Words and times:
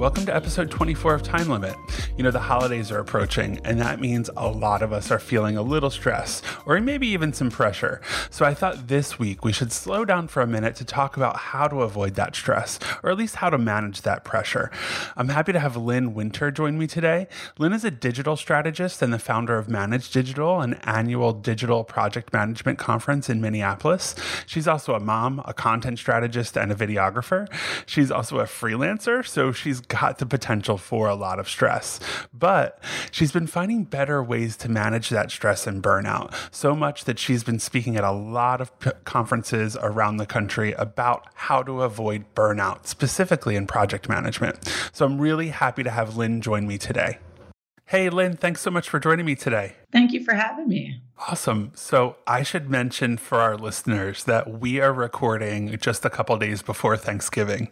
welcome 0.00 0.24
to 0.24 0.34
episode 0.34 0.70
24 0.70 1.12
of 1.12 1.22
Time 1.22 1.50
Limit. 1.50 1.76
You 2.16 2.24
know, 2.24 2.30
the 2.30 2.38
holidays 2.38 2.90
are 2.90 3.00
approaching, 3.00 3.60
and 3.66 3.78
that 3.82 4.00
means 4.00 4.30
a 4.34 4.48
lot 4.48 4.80
of 4.80 4.94
us 4.94 5.10
are 5.10 5.18
feeling 5.18 5.58
a 5.58 5.62
little 5.62 5.90
stress, 5.90 6.40
or 6.64 6.80
maybe 6.80 7.06
even 7.08 7.34
some 7.34 7.50
pressure. 7.50 8.00
So 8.30 8.46
I 8.46 8.54
thought 8.54 8.88
this 8.88 9.18
week 9.18 9.44
we 9.44 9.52
should 9.52 9.72
slow 9.72 10.06
down 10.06 10.28
for 10.28 10.40
a 10.40 10.46
minute 10.46 10.74
to 10.76 10.86
talk 10.86 11.18
about 11.18 11.36
how 11.36 11.68
to 11.68 11.82
avoid 11.82 12.14
that 12.14 12.34
stress, 12.34 12.78
or 13.02 13.10
at 13.10 13.18
least 13.18 13.36
how 13.36 13.50
to 13.50 13.58
manage 13.58 14.00
that 14.00 14.24
pressure. 14.24 14.70
I'm 15.18 15.28
happy 15.28 15.52
to 15.52 15.60
have 15.60 15.76
Lynn 15.76 16.14
Winter 16.14 16.50
join 16.50 16.78
me 16.78 16.86
today. 16.86 17.28
Lynn 17.58 17.74
is 17.74 17.84
a 17.84 17.90
digital 17.90 18.36
strategist 18.36 19.02
and 19.02 19.12
the 19.12 19.18
founder 19.18 19.58
of 19.58 19.68
Manage 19.68 20.10
Digital, 20.10 20.62
an 20.62 20.74
annual 20.84 21.34
digital 21.34 21.84
project 21.84 22.32
management 22.32 22.78
conference 22.78 23.28
in 23.28 23.42
Minneapolis. 23.42 24.14
She's 24.46 24.66
also 24.66 24.94
a 24.94 25.00
mom, 25.00 25.42
a 25.44 25.52
content 25.52 25.98
strategist, 25.98 26.56
and 26.56 26.72
a 26.72 26.74
videographer. 26.74 27.52
She's 27.84 28.10
also 28.10 28.38
a 28.38 28.44
freelancer, 28.44 29.26
so 29.26 29.52
she's 29.52 29.82
got 29.90 30.18
the 30.18 30.26
potential 30.26 30.78
for 30.78 31.08
a 31.08 31.14
lot 31.14 31.38
of 31.38 31.48
stress. 31.48 32.00
But 32.32 32.82
she's 33.10 33.32
been 33.32 33.46
finding 33.46 33.84
better 33.84 34.22
ways 34.22 34.56
to 34.58 34.70
manage 34.70 35.10
that 35.10 35.30
stress 35.30 35.66
and 35.66 35.82
burnout, 35.82 36.32
so 36.54 36.74
much 36.74 37.04
that 37.04 37.18
she's 37.18 37.44
been 37.44 37.58
speaking 37.58 37.96
at 37.96 38.04
a 38.04 38.12
lot 38.12 38.62
of 38.62 38.78
p- 38.78 38.92
conferences 39.04 39.76
around 39.82 40.16
the 40.16 40.26
country 40.26 40.72
about 40.72 41.26
how 41.34 41.62
to 41.62 41.82
avoid 41.82 42.24
burnout, 42.34 42.86
specifically 42.86 43.56
in 43.56 43.66
project 43.66 44.08
management. 44.08 44.56
So 44.92 45.04
I'm 45.04 45.20
really 45.20 45.48
happy 45.48 45.82
to 45.82 45.90
have 45.90 46.16
Lynn 46.16 46.40
join 46.40 46.66
me 46.66 46.78
today. 46.78 47.18
Hey, 47.90 48.08
Lynn, 48.08 48.36
thanks 48.36 48.60
so 48.60 48.70
much 48.70 48.88
for 48.88 49.00
joining 49.00 49.26
me 49.26 49.34
today. 49.34 49.74
Thank 49.90 50.12
you 50.12 50.22
for 50.22 50.34
having 50.34 50.68
me. 50.68 51.00
Awesome. 51.28 51.72
So, 51.74 52.18
I 52.24 52.44
should 52.44 52.70
mention 52.70 53.16
for 53.16 53.40
our 53.40 53.56
listeners 53.56 54.22
that 54.22 54.60
we 54.60 54.80
are 54.80 54.92
recording 54.92 55.76
just 55.76 56.04
a 56.04 56.08
couple 56.08 56.36
days 56.36 56.62
before 56.62 56.96
Thanksgiving. 56.96 57.68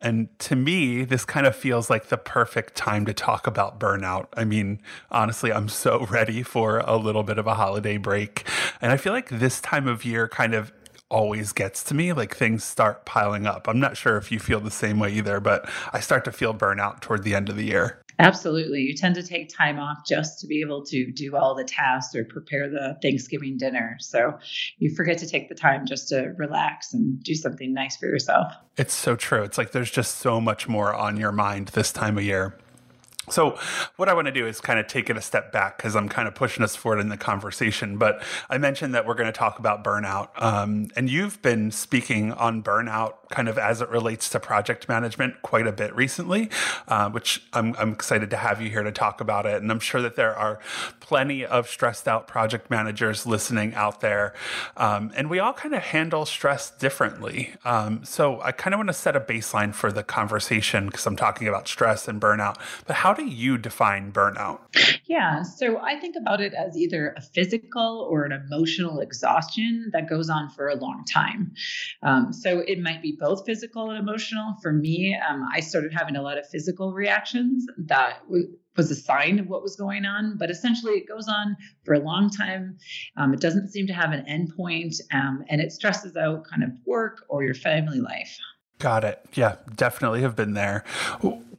And 0.00 0.30
to 0.38 0.56
me, 0.56 1.04
this 1.04 1.26
kind 1.26 1.46
of 1.46 1.54
feels 1.54 1.90
like 1.90 2.06
the 2.06 2.16
perfect 2.16 2.76
time 2.76 3.04
to 3.04 3.12
talk 3.12 3.46
about 3.46 3.78
burnout. 3.78 4.28
I 4.38 4.44
mean, 4.44 4.80
honestly, 5.10 5.52
I'm 5.52 5.68
so 5.68 6.06
ready 6.10 6.42
for 6.42 6.78
a 6.78 6.96
little 6.96 7.22
bit 7.22 7.36
of 7.36 7.46
a 7.46 7.56
holiday 7.56 7.98
break. 7.98 8.48
And 8.80 8.90
I 8.90 8.96
feel 8.96 9.12
like 9.12 9.28
this 9.28 9.60
time 9.60 9.86
of 9.86 10.02
year 10.02 10.28
kind 10.28 10.54
of 10.54 10.72
always 11.10 11.52
gets 11.52 11.84
to 11.84 11.94
me. 11.94 12.14
Like 12.14 12.34
things 12.34 12.64
start 12.64 13.04
piling 13.04 13.46
up. 13.46 13.68
I'm 13.68 13.78
not 13.78 13.98
sure 13.98 14.16
if 14.16 14.32
you 14.32 14.38
feel 14.38 14.60
the 14.60 14.70
same 14.70 14.98
way 14.98 15.12
either, 15.12 15.40
but 15.40 15.68
I 15.92 16.00
start 16.00 16.24
to 16.24 16.32
feel 16.32 16.54
burnout 16.54 17.02
toward 17.02 17.22
the 17.22 17.34
end 17.34 17.50
of 17.50 17.56
the 17.56 17.66
year. 17.66 18.01
Absolutely. 18.18 18.80
You 18.80 18.94
tend 18.94 19.14
to 19.16 19.22
take 19.22 19.48
time 19.48 19.78
off 19.78 19.98
just 20.06 20.40
to 20.40 20.46
be 20.46 20.60
able 20.60 20.84
to 20.86 21.10
do 21.12 21.36
all 21.36 21.54
the 21.54 21.64
tasks 21.64 22.14
or 22.14 22.24
prepare 22.24 22.68
the 22.68 22.96
Thanksgiving 23.02 23.56
dinner. 23.56 23.96
So 24.00 24.38
you 24.78 24.94
forget 24.94 25.18
to 25.18 25.26
take 25.26 25.48
the 25.48 25.54
time 25.54 25.86
just 25.86 26.08
to 26.08 26.32
relax 26.36 26.92
and 26.92 27.22
do 27.22 27.34
something 27.34 27.72
nice 27.72 27.96
for 27.96 28.06
yourself. 28.06 28.52
It's 28.76 28.94
so 28.94 29.16
true. 29.16 29.42
It's 29.42 29.58
like 29.58 29.72
there's 29.72 29.90
just 29.90 30.18
so 30.18 30.40
much 30.40 30.68
more 30.68 30.94
on 30.94 31.16
your 31.16 31.32
mind 31.32 31.68
this 31.68 31.92
time 31.92 32.18
of 32.18 32.24
year. 32.24 32.56
So, 33.30 33.58
what 33.96 34.08
I 34.08 34.14
want 34.14 34.26
to 34.26 34.32
do 34.32 34.46
is 34.46 34.60
kind 34.60 34.80
of 34.80 34.88
take 34.88 35.08
it 35.08 35.16
a 35.16 35.20
step 35.20 35.52
back 35.52 35.76
because 35.76 35.94
I'm 35.94 36.08
kind 36.08 36.26
of 36.26 36.34
pushing 36.34 36.64
us 36.64 36.74
forward 36.74 37.00
in 37.00 37.08
the 37.08 37.16
conversation. 37.16 37.96
But 37.96 38.22
I 38.50 38.58
mentioned 38.58 38.94
that 38.94 39.06
we're 39.06 39.14
going 39.14 39.26
to 39.26 39.32
talk 39.32 39.58
about 39.58 39.84
burnout. 39.84 40.30
Um, 40.42 40.88
and 40.96 41.08
you've 41.08 41.40
been 41.40 41.70
speaking 41.70 42.32
on 42.32 42.62
burnout 42.62 43.14
kind 43.30 43.48
of 43.48 43.58
as 43.58 43.80
it 43.80 43.88
relates 43.88 44.28
to 44.30 44.40
project 44.40 44.88
management 44.88 45.40
quite 45.42 45.66
a 45.66 45.72
bit 45.72 45.94
recently, 45.94 46.50
uh, 46.88 47.10
which 47.10 47.42
I'm, 47.52 47.74
I'm 47.78 47.92
excited 47.92 48.28
to 48.30 48.36
have 48.36 48.60
you 48.60 48.68
here 48.68 48.82
to 48.82 48.92
talk 48.92 49.20
about 49.20 49.46
it. 49.46 49.62
And 49.62 49.70
I'm 49.70 49.80
sure 49.80 50.02
that 50.02 50.16
there 50.16 50.36
are 50.36 50.58
plenty 51.00 51.46
of 51.46 51.68
stressed 51.68 52.08
out 52.08 52.26
project 52.26 52.70
managers 52.70 53.24
listening 53.24 53.74
out 53.74 54.00
there. 54.00 54.34
Um, 54.76 55.12
and 55.14 55.30
we 55.30 55.38
all 55.38 55.52
kind 55.52 55.74
of 55.74 55.82
handle 55.82 56.26
stress 56.26 56.70
differently. 56.70 57.54
Um, 57.64 58.04
so, 58.04 58.40
I 58.42 58.52
kind 58.52 58.74
of 58.74 58.78
want 58.78 58.88
to 58.88 58.94
set 58.94 59.14
a 59.14 59.20
baseline 59.20 59.74
for 59.74 59.92
the 59.92 60.02
conversation 60.02 60.86
because 60.86 61.06
I'm 61.06 61.16
talking 61.16 61.48
about 61.48 61.68
stress 61.68 62.08
and 62.08 62.20
burnout. 62.20 62.56
But 62.86 62.96
how 62.96 63.11
do 63.14 63.24
you 63.24 63.58
define 63.58 64.12
burnout? 64.12 64.60
Yeah, 65.06 65.42
so 65.42 65.78
I 65.78 65.98
think 65.98 66.16
about 66.16 66.40
it 66.40 66.54
as 66.54 66.76
either 66.76 67.14
a 67.16 67.20
physical 67.20 68.06
or 68.10 68.24
an 68.24 68.32
emotional 68.32 69.00
exhaustion 69.00 69.90
that 69.92 70.08
goes 70.08 70.30
on 70.30 70.48
for 70.50 70.68
a 70.68 70.76
long 70.76 71.04
time. 71.12 71.52
Um, 72.02 72.32
so 72.32 72.60
it 72.60 72.80
might 72.80 73.02
be 73.02 73.16
both 73.18 73.44
physical 73.44 73.90
and 73.90 73.98
emotional. 73.98 74.56
For 74.62 74.72
me, 74.72 75.18
um, 75.28 75.46
I 75.52 75.60
started 75.60 75.92
having 75.92 76.16
a 76.16 76.22
lot 76.22 76.38
of 76.38 76.48
physical 76.48 76.92
reactions 76.92 77.66
that 77.78 78.22
w- 78.26 78.56
was 78.76 78.90
a 78.90 78.94
sign 78.94 79.38
of 79.38 79.48
what 79.48 79.62
was 79.62 79.76
going 79.76 80.04
on. 80.04 80.36
But 80.38 80.50
essentially, 80.50 80.94
it 80.94 81.08
goes 81.08 81.28
on 81.28 81.56
for 81.84 81.94
a 81.94 82.00
long 82.00 82.30
time. 82.30 82.78
Um, 83.16 83.34
it 83.34 83.40
doesn't 83.40 83.68
seem 83.68 83.86
to 83.88 83.92
have 83.92 84.12
an 84.12 84.24
endpoint, 84.26 84.94
um, 85.12 85.44
and 85.48 85.60
it 85.60 85.72
stresses 85.72 86.16
out 86.16 86.44
kind 86.48 86.62
of 86.62 86.70
work 86.86 87.24
or 87.28 87.44
your 87.44 87.54
family 87.54 88.00
life. 88.00 88.38
Got 88.82 89.04
it. 89.04 89.24
Yeah, 89.34 89.58
definitely 89.76 90.22
have 90.22 90.34
been 90.34 90.54
there. 90.54 90.82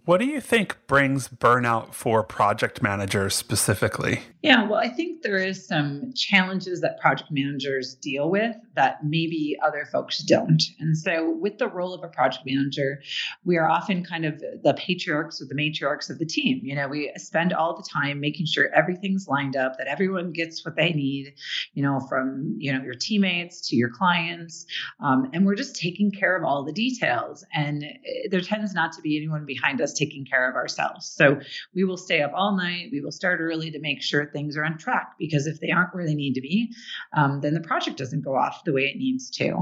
What 0.04 0.18
do 0.18 0.26
you 0.26 0.42
think 0.42 0.76
brings 0.88 1.30
burnout 1.30 1.94
for 1.94 2.22
project 2.22 2.82
managers 2.82 3.34
specifically? 3.34 4.20
Yeah, 4.42 4.68
well, 4.68 4.82
I 4.82 4.90
think 4.90 5.22
there 5.22 5.38
is 5.38 5.66
some 5.66 6.12
challenges 6.14 6.82
that 6.82 7.00
project 7.00 7.32
managers 7.32 7.96
deal 7.96 8.30
with 8.30 8.58
that 8.76 9.06
maybe 9.06 9.56
other 9.66 9.88
folks 9.90 10.18
don't. 10.18 10.62
And 10.82 10.98
so, 10.98 11.32
with 11.40 11.60
the 11.60 11.70
role 11.70 11.94
of 11.94 12.04
a 12.04 12.10
project 12.10 12.44
manager, 12.46 13.02
we 13.46 13.56
are 13.56 13.70
often 13.70 14.04
kind 14.04 14.26
of 14.26 14.40
the 14.42 14.74
patriarchs 14.78 15.42
or 15.42 15.46
the 15.46 15.56
matriarchs 15.56 16.10
of 16.10 16.20
the 16.20 16.26
team. 16.26 16.60
You 16.62 16.76
know, 16.76 16.90
we 16.90 17.14
spend 17.16 17.54
all 17.54 17.74
the 17.74 17.88
time 17.90 18.20
making 18.20 18.48
sure 18.48 18.70
everything's 18.76 19.30
lined 19.30 19.56
up, 19.56 19.78
that 19.78 19.88
everyone 19.88 20.34
gets 20.34 20.66
what 20.66 20.76
they 20.76 20.92
need, 20.92 21.36
you 21.74 21.82
know, 21.82 22.02
from, 22.10 22.58
you 22.58 22.74
know, 22.74 22.84
your 22.84 22.96
teammates 22.96 23.70
to 23.70 23.78
your 23.78 23.90
clients. 23.90 24.66
Um, 25.00 25.30
and 25.32 25.46
we're 25.46 25.56
just 25.56 25.78
taking 25.78 26.12
care 26.12 26.36
of 26.36 26.44
all 26.44 26.66
the 26.66 26.74
details. 26.74 27.13
And 27.54 27.84
eh, 27.84 28.28
there 28.30 28.42
tends 28.42 28.74
not 28.74 28.94
to 28.94 29.02
be 29.02 29.18
anyone 29.18 29.46
behind 29.46 29.82
us 29.82 29.94
taking 29.94 30.26
care 30.26 30.50
of 30.50 30.56
ourselves. 30.56 31.06
So, 31.08 31.40
we 31.74 31.84
will 31.84 31.98
stay 31.98 32.22
up 32.22 32.32
all 32.36 32.56
night, 32.56 32.90
we 32.92 33.02
will 33.02 33.12
start 33.12 33.40
early 33.40 33.72
to 33.72 33.80
make 33.80 34.02
sure 34.02 34.26
things 34.26 34.58
are 34.58 34.64
on 34.64 34.78
track 34.78 35.14
because 35.18 35.48
if 35.48 35.60
they 35.60 35.72
aren't 35.72 35.94
where 35.94 36.06
they 36.06 36.16
need 36.16 36.34
to 36.34 36.42
be, 36.42 36.72
um, 37.16 37.42
then 37.42 37.54
the 37.54 37.62
project 37.62 37.98
doesn't 37.98 38.22
go 38.22 38.36
off 38.36 38.64
the 38.64 38.74
way 38.74 38.84
it 38.84 38.98
needs 38.98 39.30
to. 39.32 39.58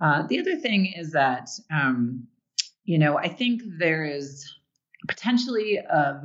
Uh, 0.00 0.26
the 0.26 0.38
other 0.38 0.56
thing 0.56 0.92
is 0.96 1.12
that, 1.12 1.48
um, 1.70 2.26
you 2.84 2.98
know, 2.98 3.18
I 3.18 3.28
think 3.28 3.62
there 3.78 4.04
is 4.04 4.57
potentially 5.06 5.78
of 5.78 6.24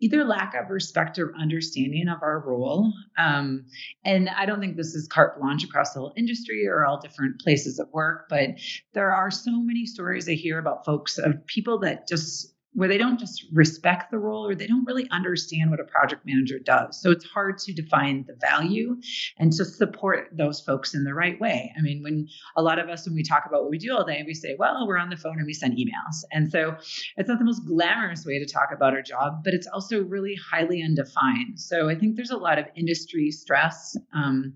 either 0.00 0.24
lack 0.24 0.54
of 0.54 0.70
respect 0.70 1.18
or 1.18 1.34
understanding 1.36 2.08
of 2.08 2.22
our 2.22 2.40
role. 2.40 2.92
Um, 3.18 3.66
and 4.04 4.28
I 4.28 4.46
don't 4.46 4.60
think 4.60 4.76
this 4.76 4.94
is 4.94 5.08
carte 5.08 5.40
blanche 5.40 5.64
across 5.64 5.92
the 5.92 6.00
whole 6.00 6.12
industry 6.16 6.66
or 6.66 6.84
all 6.84 7.00
different 7.00 7.40
places 7.40 7.78
of 7.78 7.88
work, 7.92 8.26
but 8.28 8.50
there 8.94 9.12
are 9.12 9.30
so 9.30 9.50
many 9.52 9.86
stories 9.86 10.28
I 10.28 10.32
hear 10.32 10.58
about 10.58 10.84
folks 10.84 11.18
of 11.18 11.46
people 11.46 11.78
that 11.80 12.06
just 12.06 12.51
where 12.74 12.88
they 12.88 12.98
don't 12.98 13.18
just 13.18 13.44
respect 13.52 14.10
the 14.10 14.18
role 14.18 14.46
or 14.46 14.54
they 14.54 14.66
don't 14.66 14.84
really 14.86 15.08
understand 15.10 15.70
what 15.70 15.80
a 15.80 15.84
project 15.84 16.24
manager 16.24 16.58
does. 16.58 17.00
So 17.00 17.10
it's 17.10 17.24
hard 17.24 17.58
to 17.58 17.72
define 17.72 18.24
the 18.26 18.34
value 18.34 18.96
and 19.38 19.52
to 19.52 19.64
support 19.64 20.30
those 20.32 20.60
folks 20.60 20.94
in 20.94 21.04
the 21.04 21.14
right 21.14 21.38
way. 21.38 21.72
I 21.76 21.82
mean, 21.82 22.02
when 22.02 22.28
a 22.56 22.62
lot 22.62 22.78
of 22.78 22.88
us, 22.88 23.06
when 23.06 23.14
we 23.14 23.22
talk 23.22 23.44
about 23.46 23.62
what 23.62 23.70
we 23.70 23.78
do 23.78 23.94
all 23.94 24.04
day, 24.04 24.22
we 24.26 24.34
say, 24.34 24.56
well, 24.58 24.86
we're 24.86 24.96
on 24.96 25.10
the 25.10 25.16
phone 25.16 25.36
and 25.36 25.46
we 25.46 25.52
send 25.52 25.76
emails. 25.76 26.24
And 26.32 26.50
so 26.50 26.76
it's 27.16 27.28
not 27.28 27.38
the 27.38 27.44
most 27.44 27.66
glamorous 27.66 28.24
way 28.24 28.38
to 28.38 28.46
talk 28.46 28.70
about 28.72 28.94
our 28.94 29.02
job, 29.02 29.44
but 29.44 29.52
it's 29.52 29.66
also 29.66 30.02
really 30.02 30.36
highly 30.50 30.82
undefined. 30.82 31.60
So 31.60 31.90
I 31.90 31.94
think 31.94 32.16
there's 32.16 32.30
a 32.30 32.36
lot 32.36 32.58
of 32.58 32.66
industry 32.74 33.30
stress. 33.30 33.96
Um, 34.14 34.54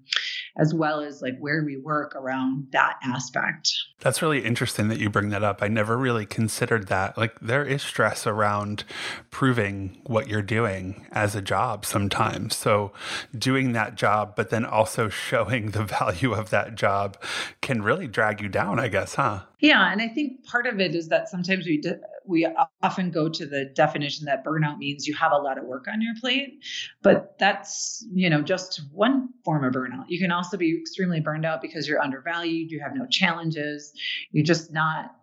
as 0.59 0.73
well 0.73 1.01
as 1.01 1.21
like 1.21 1.39
where 1.39 1.63
we 1.65 1.77
work 1.77 2.15
around 2.17 2.67
that 2.73 2.97
aspect. 3.03 3.73
That's 4.01 4.23
really 4.23 4.45
interesting 4.45 4.89
that 4.89 4.99
you 4.99 5.11
bring 5.11 5.29
that 5.31 5.43
up. 5.43 5.63
I 5.63 5.69
never 5.69 5.97
really 5.97 6.27
considered 6.27 6.89
that. 6.89 7.19
Like 7.19 7.39
there 7.41 7.65
is 7.65 7.83
stress 7.83 8.27
around 8.27 8.85
proving 9.31 10.01
what 10.07 10.29
you're 10.29 10.43
doing 10.43 11.07
as 11.13 11.35
a 11.35 11.43
job 11.43 11.85
sometimes. 11.85 12.57
So 12.57 12.93
doing 13.37 13.73
that 13.73 13.97
job, 13.97 14.35
but 14.35 14.51
then 14.51 14.65
also 14.65 15.09
showing 15.27 15.71
the 15.71 15.85
value 15.85 16.33
of 16.33 16.51
that 16.51 16.75
job 16.75 17.17
can 17.61 17.83
really 17.83 18.07
drag 18.07 18.41
you 18.41 18.49
down, 18.49 18.81
I 18.81 18.89
guess, 18.89 19.15
huh? 19.15 19.43
Yeah, 19.61 19.91
and 19.91 20.01
I 20.01 20.09
think 20.09 20.45
part 20.45 20.67
of 20.67 20.81
it 20.81 20.95
is 20.95 21.09
that 21.09 21.29
sometimes 21.29 21.67
we 21.67 21.79
de- 21.79 22.01
we 22.29 22.47
often 22.83 23.11
go 23.11 23.29
to 23.29 23.47
the 23.47 23.67
definition 23.75 24.27
that 24.27 24.45
burnout 24.45 24.79
means 24.79 25.07
you 25.07 25.15
have 25.15 25.33
a 25.33 25.37
lot 25.37 25.59
of 25.59 25.65
work 25.65 25.87
on 25.93 26.01
your 26.01 26.15
plate, 26.21 26.65
but 27.03 27.37
that's 27.39 28.07
you 28.13 28.31
know 28.31 28.43
just 28.43 28.83
one 28.93 29.29
form 29.45 29.65
of 29.65 29.73
burnout. 29.73 30.05
You 30.09 30.19
can 30.19 30.33
also 30.33 30.57
be 30.57 30.79
extremely 30.79 31.21
burned 31.21 31.45
out 31.45 31.63
because 31.63 31.89
you're 31.89 32.03
undervalued, 32.03 32.71
you 32.71 32.81
have 32.81 32.95
no 32.95 33.07
challenges, 33.07 33.93
you're 34.31 34.45
just 34.45 34.73
not 34.73 35.15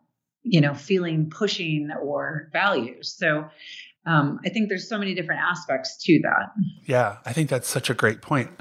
you 0.44 0.62
know 0.62 0.74
feeling 0.74 1.30
pushing 1.30 1.90
or 2.02 2.50
values. 2.54 3.16
So 3.18 3.50
um, 4.06 4.40
I 4.46 4.50
think 4.50 4.68
there's 4.68 4.90
so 4.90 4.98
many 4.98 5.14
different 5.14 5.42
aspects 5.42 5.98
to 6.04 6.20
that. 6.24 6.52
Yeah, 6.86 7.18
I 7.26 7.32
think 7.32 7.50
that's 7.50 7.70
such 7.70 7.90
a 7.90 7.94
great 7.94 8.22
point. 8.22 8.52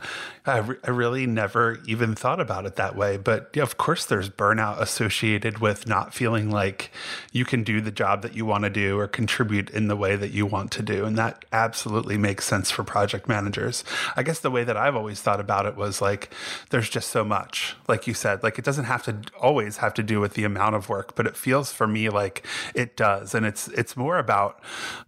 I, 0.44 0.58
re- 0.58 0.76
I 0.82 0.90
really 0.90 1.24
never 1.26 1.78
even 1.86 2.16
thought 2.16 2.40
about 2.40 2.66
it 2.66 2.74
that 2.74 2.96
way. 2.96 3.16
But 3.16 3.50
yeah, 3.54 3.62
of 3.62 3.78
course, 3.78 4.04
there's 4.04 4.28
burnout 4.28 4.80
associated 4.80 5.58
with 5.58 5.86
not 5.86 6.12
feeling 6.12 6.50
like 6.50 6.90
you 7.30 7.44
can 7.44 7.62
do 7.62 7.80
the 7.80 7.92
job 7.92 8.22
that 8.22 8.34
you 8.34 8.44
want 8.44 8.64
to 8.64 8.70
do 8.70 8.98
or 8.98 9.06
contribute 9.06 9.70
in 9.70 9.86
the 9.86 9.94
way 9.94 10.16
that 10.16 10.32
you 10.32 10.44
want 10.44 10.72
to 10.72 10.82
do. 10.82 11.04
And 11.04 11.16
that 11.16 11.44
absolutely 11.52 12.18
makes 12.18 12.44
sense 12.44 12.72
for 12.72 12.82
project 12.82 13.28
managers. 13.28 13.84
I 14.16 14.24
guess 14.24 14.40
the 14.40 14.50
way 14.50 14.64
that 14.64 14.76
I've 14.76 14.96
always 14.96 15.20
thought 15.20 15.38
about 15.38 15.64
it 15.64 15.76
was 15.76 16.02
like, 16.02 16.34
there's 16.70 16.90
just 16.90 17.10
so 17.10 17.22
much. 17.22 17.76
Like 17.86 18.08
you 18.08 18.14
said, 18.14 18.42
like 18.42 18.58
it 18.58 18.64
doesn't 18.64 18.86
have 18.86 19.04
to 19.04 19.20
always 19.40 19.76
have 19.76 19.94
to 19.94 20.02
do 20.02 20.18
with 20.18 20.34
the 20.34 20.42
amount 20.42 20.74
of 20.74 20.88
work, 20.88 21.14
but 21.14 21.26
it 21.26 21.36
feels 21.36 21.70
for 21.70 21.86
me 21.86 22.08
like 22.08 22.44
it 22.74 22.96
does. 22.96 23.32
And 23.32 23.46
it's, 23.46 23.68
it's 23.68 23.96
more 23.96 24.18
about 24.18 24.60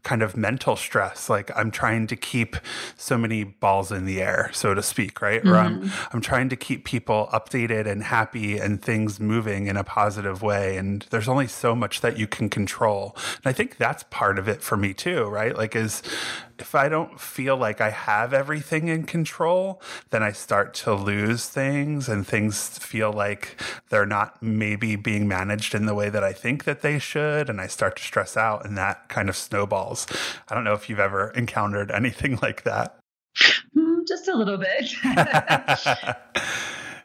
kind 0.05 0.23
of 0.23 0.37
mental 0.37 0.77
stress. 0.77 1.29
Like 1.29 1.51
I'm 1.57 1.73
trying 1.73 2.07
to 2.07 2.15
keep 2.15 2.57
so 2.97 3.19
many 3.19 3.43
balls 3.43 3.91
in 3.91 4.05
the 4.05 4.23
air, 4.23 4.51
so 4.53 4.75
to 4.75 4.83
speak, 4.83 5.24
right? 5.25 5.43
Mm-hmm. 5.43 5.53
Or 5.53 5.56
I'm 5.56 5.81
mm-hmm. 5.81 6.09
I'm 6.17 6.21
trying 6.21 6.49
to 6.50 6.56
keep 6.56 6.85
people 6.85 7.29
updated 7.32 7.87
and 7.87 8.03
happy 8.03 8.59
and 8.59 8.81
things 8.82 9.19
moving 9.19 9.67
in 9.67 9.76
a 9.76 9.85
positive 9.85 10.43
way. 10.43 10.76
And 10.76 11.06
there's 11.11 11.29
only 11.29 11.49
so 11.49 11.75
much 11.75 12.03
that 12.03 12.19
you 12.19 12.26
can 12.26 12.50
control. 12.50 13.17
And 13.17 13.47
I 13.47 13.53
think 13.53 13.79
that's 13.79 14.05
part 14.11 14.38
of 14.38 14.49
it 14.49 14.62
for 14.62 14.76
me 14.76 14.93
too, 14.93 15.25
right? 15.25 15.56
Like 15.56 15.75
is 15.75 16.03
if 16.59 16.75
I 16.75 16.88
don't 16.88 17.19
feel 17.19 17.56
like 17.56 17.81
I 17.81 17.91
have 17.91 18.32
everything 18.32 18.88
in 18.88 19.05
control, 19.05 19.81
then 20.11 20.23
I 20.23 20.32
start 20.32 20.75
to 20.85 20.94
lose 20.94 21.49
things 21.49 22.09
and 22.09 22.27
things 22.27 22.79
feel 22.79 23.12
like 23.12 23.61
they're 23.88 24.06
not 24.06 24.43
maybe 24.43 24.94
being 24.97 25.27
managed 25.27 25.75
in 25.75 25.87
the 25.87 25.94
way 25.94 26.11
that 26.11 26.23
I 26.23 26.32
think 26.32 26.65
that 26.65 26.82
they 26.82 26.99
should. 26.99 27.49
And 27.49 27.61
I 27.61 27.67
start 27.67 27.97
to 27.97 28.03
stress 28.03 28.37
out 28.37 28.65
and 28.65 28.77
that 28.77 29.09
kind 29.09 29.29
of 29.29 29.37
snowballs. 29.37 30.06
I 30.49 30.55
don't 30.55 30.65
know 30.65 30.75
if 30.75 30.88
you've 30.88 31.00
ever 31.00 31.31
encountered 31.31 31.91
anything 32.00 32.38
like 32.43 32.62
that. 32.65 32.99
Just 34.06 34.29
a 34.29 34.37
little 34.37 34.59
bit. 34.59 34.93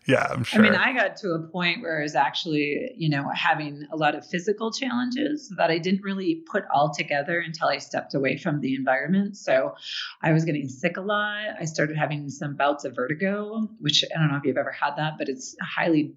yeah, 0.08 0.28
I'm 0.30 0.44
sure. 0.44 0.60
I 0.60 0.64
mean, 0.64 0.76
I 0.76 0.94
got 0.94 1.18
to 1.18 1.32
a 1.32 1.40
point 1.40 1.82
where 1.82 2.00
I 2.00 2.04
was 2.04 2.16
actually, 2.16 2.92
you 2.98 3.10
know, 3.10 3.30
having 3.34 3.86
a 3.92 3.96
lot 3.96 4.16
of 4.16 4.26
physical 4.26 4.72
challenges 4.72 5.54
that 5.58 5.70
I 5.70 5.78
didn't 5.78 6.02
really 6.04 6.44
put 6.52 6.64
all 6.74 6.94
together 6.94 7.40
until 7.40 7.68
I 7.68 7.78
stepped 7.78 8.14
away 8.16 8.38
from 8.38 8.60
the 8.62 8.76
environment. 8.76 9.38
So 9.38 9.76
I 10.22 10.34
was 10.34 10.46
getting 10.46 10.68
sick 10.68 10.98
a 10.98 11.02
lot. 11.02 11.46
I 11.60 11.66
started 11.66 11.98
having 11.98 12.30
some 12.30 12.56
bouts 12.56 12.86
of 12.86 12.96
vertigo, 12.96 13.70
which 13.80 14.04
I 14.16 14.20
don't 14.20 14.32
know 14.32 14.38
if 14.38 14.46
you've 14.46 14.58
ever 14.58 14.72
had 14.72 14.96
that, 14.98 15.14
but 15.18 15.30
it's 15.30 15.56
highly, 15.62 16.14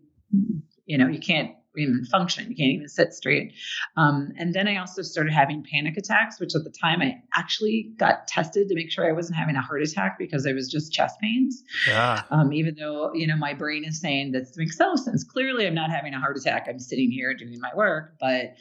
you 0.86 0.98
know, 0.98 1.08
you 1.08 1.20
can't 1.20 1.52
even 1.76 2.04
function. 2.04 2.48
You 2.50 2.56
can't 2.56 2.72
even 2.72 2.88
sit 2.88 3.12
straight. 3.14 3.54
Um, 3.96 4.32
and 4.36 4.54
then 4.54 4.68
I 4.68 4.76
also 4.76 5.02
started 5.02 5.32
having 5.32 5.64
panic 5.64 5.96
attacks, 5.96 6.38
which 6.40 6.54
at 6.54 6.64
the 6.64 6.70
time 6.70 7.00
I 7.00 7.22
actually 7.34 7.92
got 7.96 8.26
tested 8.28 8.68
to 8.68 8.74
make 8.74 8.90
sure 8.90 9.08
I 9.08 9.12
wasn't 9.12 9.38
having 9.38 9.56
a 9.56 9.62
heart 9.62 9.82
attack 9.82 10.18
because 10.18 10.46
it 10.46 10.54
was 10.54 10.70
just 10.70 10.92
chest 10.92 11.18
pains. 11.20 11.62
Yeah. 11.86 12.22
Um, 12.30 12.52
even 12.52 12.74
though, 12.74 13.12
you 13.14 13.26
know, 13.26 13.36
my 13.36 13.54
brain 13.54 13.84
is 13.84 14.00
saying 14.00 14.32
this 14.32 14.56
makes 14.56 14.78
no 14.78 14.96
sense. 14.96 15.24
Clearly, 15.24 15.66
I'm 15.66 15.74
not 15.74 15.90
having 15.90 16.14
a 16.14 16.20
heart 16.20 16.36
attack. 16.36 16.66
I'm 16.68 16.78
sitting 16.78 17.10
here 17.10 17.34
doing 17.34 17.58
my 17.60 17.70
work, 17.74 18.14
but 18.20 18.54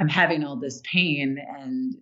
I'm 0.00 0.08
having 0.08 0.44
all 0.44 0.56
this 0.56 0.80
pain 0.84 1.38
and 1.58 1.94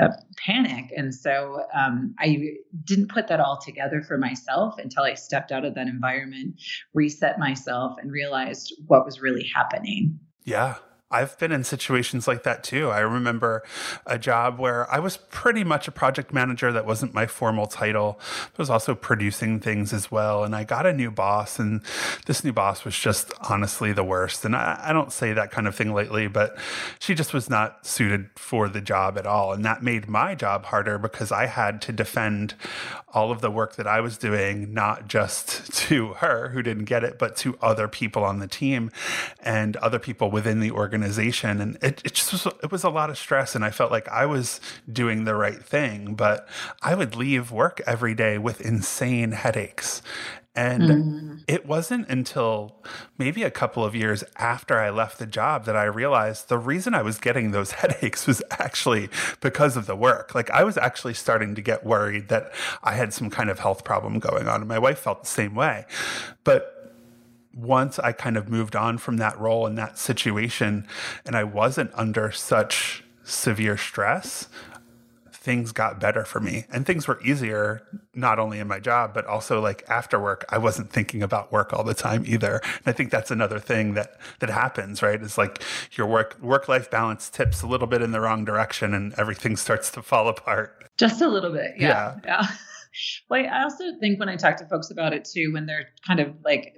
uh, 0.00 0.08
panic. 0.36 0.92
And 0.96 1.14
so 1.14 1.64
um, 1.74 2.14
I 2.18 2.54
didn't 2.84 3.08
put 3.08 3.28
that 3.28 3.40
all 3.40 3.58
together 3.58 4.02
for 4.02 4.18
myself 4.18 4.78
until 4.78 5.02
I 5.02 5.14
stepped 5.14 5.50
out 5.50 5.64
of 5.64 5.74
that 5.74 5.88
environment, 5.88 6.60
reset 6.94 7.38
myself, 7.38 7.96
and 8.00 8.12
realized 8.12 8.74
what 8.86 9.04
was 9.04 9.20
really 9.20 9.50
happening. 9.54 10.18
Yeah. 10.44 10.76
I've 11.12 11.36
been 11.40 11.50
in 11.50 11.64
situations 11.64 12.28
like 12.28 12.44
that 12.44 12.62
too. 12.62 12.88
I 12.88 13.00
remember 13.00 13.64
a 14.06 14.16
job 14.16 14.60
where 14.60 14.88
I 14.92 15.00
was 15.00 15.16
pretty 15.16 15.64
much 15.64 15.88
a 15.88 15.90
project 15.90 16.32
manager 16.32 16.70
that 16.70 16.86
wasn't 16.86 17.14
my 17.14 17.26
formal 17.26 17.66
title. 17.66 18.20
I 18.46 18.58
was 18.58 18.70
also 18.70 18.94
producing 18.94 19.58
things 19.58 19.92
as 19.92 20.12
well. 20.12 20.44
And 20.44 20.54
I 20.54 20.62
got 20.62 20.86
a 20.86 20.92
new 20.92 21.10
boss, 21.10 21.58
and 21.58 21.80
this 22.26 22.44
new 22.44 22.52
boss 22.52 22.84
was 22.84 22.96
just 22.96 23.32
honestly 23.48 23.92
the 23.92 24.04
worst. 24.04 24.44
And 24.44 24.54
I, 24.54 24.80
I 24.84 24.92
don't 24.92 25.12
say 25.12 25.32
that 25.32 25.50
kind 25.50 25.66
of 25.66 25.74
thing 25.74 25.92
lately, 25.92 26.28
but 26.28 26.56
she 27.00 27.16
just 27.16 27.34
was 27.34 27.50
not 27.50 27.84
suited 27.84 28.30
for 28.36 28.68
the 28.68 28.80
job 28.80 29.18
at 29.18 29.26
all. 29.26 29.52
And 29.52 29.64
that 29.64 29.82
made 29.82 30.08
my 30.08 30.36
job 30.36 30.66
harder 30.66 30.96
because 30.96 31.32
I 31.32 31.46
had 31.46 31.82
to 31.82 31.92
defend 31.92 32.54
all 33.12 33.32
of 33.32 33.40
the 33.40 33.50
work 33.50 33.74
that 33.74 33.88
I 33.88 34.00
was 34.00 34.16
doing, 34.16 34.72
not 34.72 35.08
just 35.08 35.72
to 35.88 36.12
her 36.14 36.50
who 36.50 36.62
didn't 36.62 36.84
get 36.84 37.02
it, 37.02 37.18
but 37.18 37.34
to 37.38 37.58
other 37.60 37.88
people 37.88 38.22
on 38.22 38.38
the 38.38 38.46
team 38.46 38.92
and 39.40 39.76
other 39.78 39.98
people 39.98 40.30
within 40.30 40.60
the 40.60 40.70
organization 40.70 40.99
organization 41.00 41.60
and 41.60 41.76
it, 41.82 42.02
it 42.04 42.12
just 42.12 42.32
was, 42.32 42.46
it 42.62 42.70
was 42.70 42.84
a 42.84 42.90
lot 42.90 43.10
of 43.10 43.16
stress 43.16 43.54
and 43.54 43.64
i 43.64 43.70
felt 43.70 43.90
like 43.90 44.08
i 44.08 44.26
was 44.26 44.60
doing 44.90 45.24
the 45.24 45.34
right 45.34 45.64
thing 45.64 46.14
but 46.14 46.46
i 46.82 46.94
would 46.94 47.16
leave 47.16 47.50
work 47.50 47.80
every 47.86 48.14
day 48.14 48.36
with 48.36 48.60
insane 48.60 49.32
headaches 49.32 50.02
and 50.56 50.82
mm. 50.82 51.44
it 51.46 51.64
wasn't 51.64 52.08
until 52.08 52.82
maybe 53.16 53.44
a 53.44 53.52
couple 53.52 53.84
of 53.84 53.94
years 53.94 54.24
after 54.36 54.78
I 54.78 54.90
left 54.90 55.20
the 55.20 55.26
job 55.26 55.64
that 55.66 55.76
I 55.76 55.84
realized 55.84 56.48
the 56.48 56.58
reason 56.58 56.92
I 56.92 57.02
was 57.02 57.18
getting 57.18 57.52
those 57.52 57.70
headaches 57.80 58.26
was 58.26 58.42
actually 58.50 59.10
because 59.40 59.76
of 59.76 59.86
the 59.86 59.94
work. 59.94 60.34
Like 60.34 60.50
I 60.50 60.64
was 60.64 60.76
actually 60.76 61.14
starting 61.14 61.54
to 61.54 61.62
get 61.62 61.86
worried 61.86 62.28
that 62.30 62.52
I 62.82 62.94
had 62.94 63.14
some 63.14 63.30
kind 63.30 63.48
of 63.48 63.60
health 63.60 63.84
problem 63.84 64.18
going 64.18 64.48
on. 64.48 64.60
And 64.60 64.68
my 64.68 64.78
wife 64.78 64.98
felt 64.98 65.22
the 65.22 65.28
same 65.28 65.54
way. 65.54 65.86
But 66.42 66.79
once 67.54 67.98
I 67.98 68.12
kind 68.12 68.36
of 68.36 68.48
moved 68.48 68.76
on 68.76 68.98
from 68.98 69.16
that 69.18 69.38
role 69.38 69.66
and 69.66 69.76
that 69.78 69.98
situation, 69.98 70.86
and 71.24 71.36
I 71.36 71.44
wasn't 71.44 71.90
under 71.94 72.30
such 72.30 73.04
severe 73.24 73.76
stress, 73.76 74.48
things 75.40 75.72
got 75.72 75.98
better 75.98 76.22
for 76.22 76.38
me 76.38 76.66
and 76.70 76.84
things 76.84 77.08
were 77.08 77.18
easier, 77.22 77.80
not 78.14 78.38
only 78.38 78.58
in 78.58 78.68
my 78.68 78.78
job, 78.78 79.14
but 79.14 79.24
also 79.24 79.58
like 79.58 79.82
after 79.88 80.20
work. 80.20 80.44
I 80.50 80.58
wasn't 80.58 80.90
thinking 80.90 81.22
about 81.22 81.50
work 81.50 81.72
all 81.72 81.82
the 81.82 81.94
time 81.94 82.24
either. 82.26 82.60
And 82.62 82.82
I 82.86 82.92
think 82.92 83.10
that's 83.10 83.30
another 83.30 83.58
thing 83.58 83.94
that, 83.94 84.20
that 84.40 84.50
happens, 84.50 85.02
right? 85.02 85.20
Is 85.20 85.38
like 85.38 85.62
your 85.92 86.06
work, 86.06 86.36
work 86.42 86.68
life 86.68 86.90
balance 86.90 87.30
tips 87.30 87.62
a 87.62 87.66
little 87.66 87.86
bit 87.86 88.02
in 88.02 88.10
the 88.10 88.20
wrong 88.20 88.44
direction 88.44 88.92
and 88.92 89.14
everything 89.14 89.56
starts 89.56 89.90
to 89.92 90.02
fall 90.02 90.28
apart. 90.28 90.90
Just 90.98 91.22
a 91.22 91.28
little 91.28 91.52
bit. 91.52 91.72
Yeah. 91.78 92.16
Yeah. 92.24 92.42
yeah. 92.42 92.46
Well, 93.30 93.46
I 93.46 93.62
also 93.62 93.84
think 94.00 94.18
when 94.18 94.28
I 94.28 94.34
talk 94.34 94.56
to 94.56 94.66
folks 94.66 94.90
about 94.90 95.12
it 95.12 95.24
too, 95.24 95.52
when 95.52 95.64
they're 95.64 95.90
kind 96.04 96.18
of 96.18 96.34
like 96.44 96.76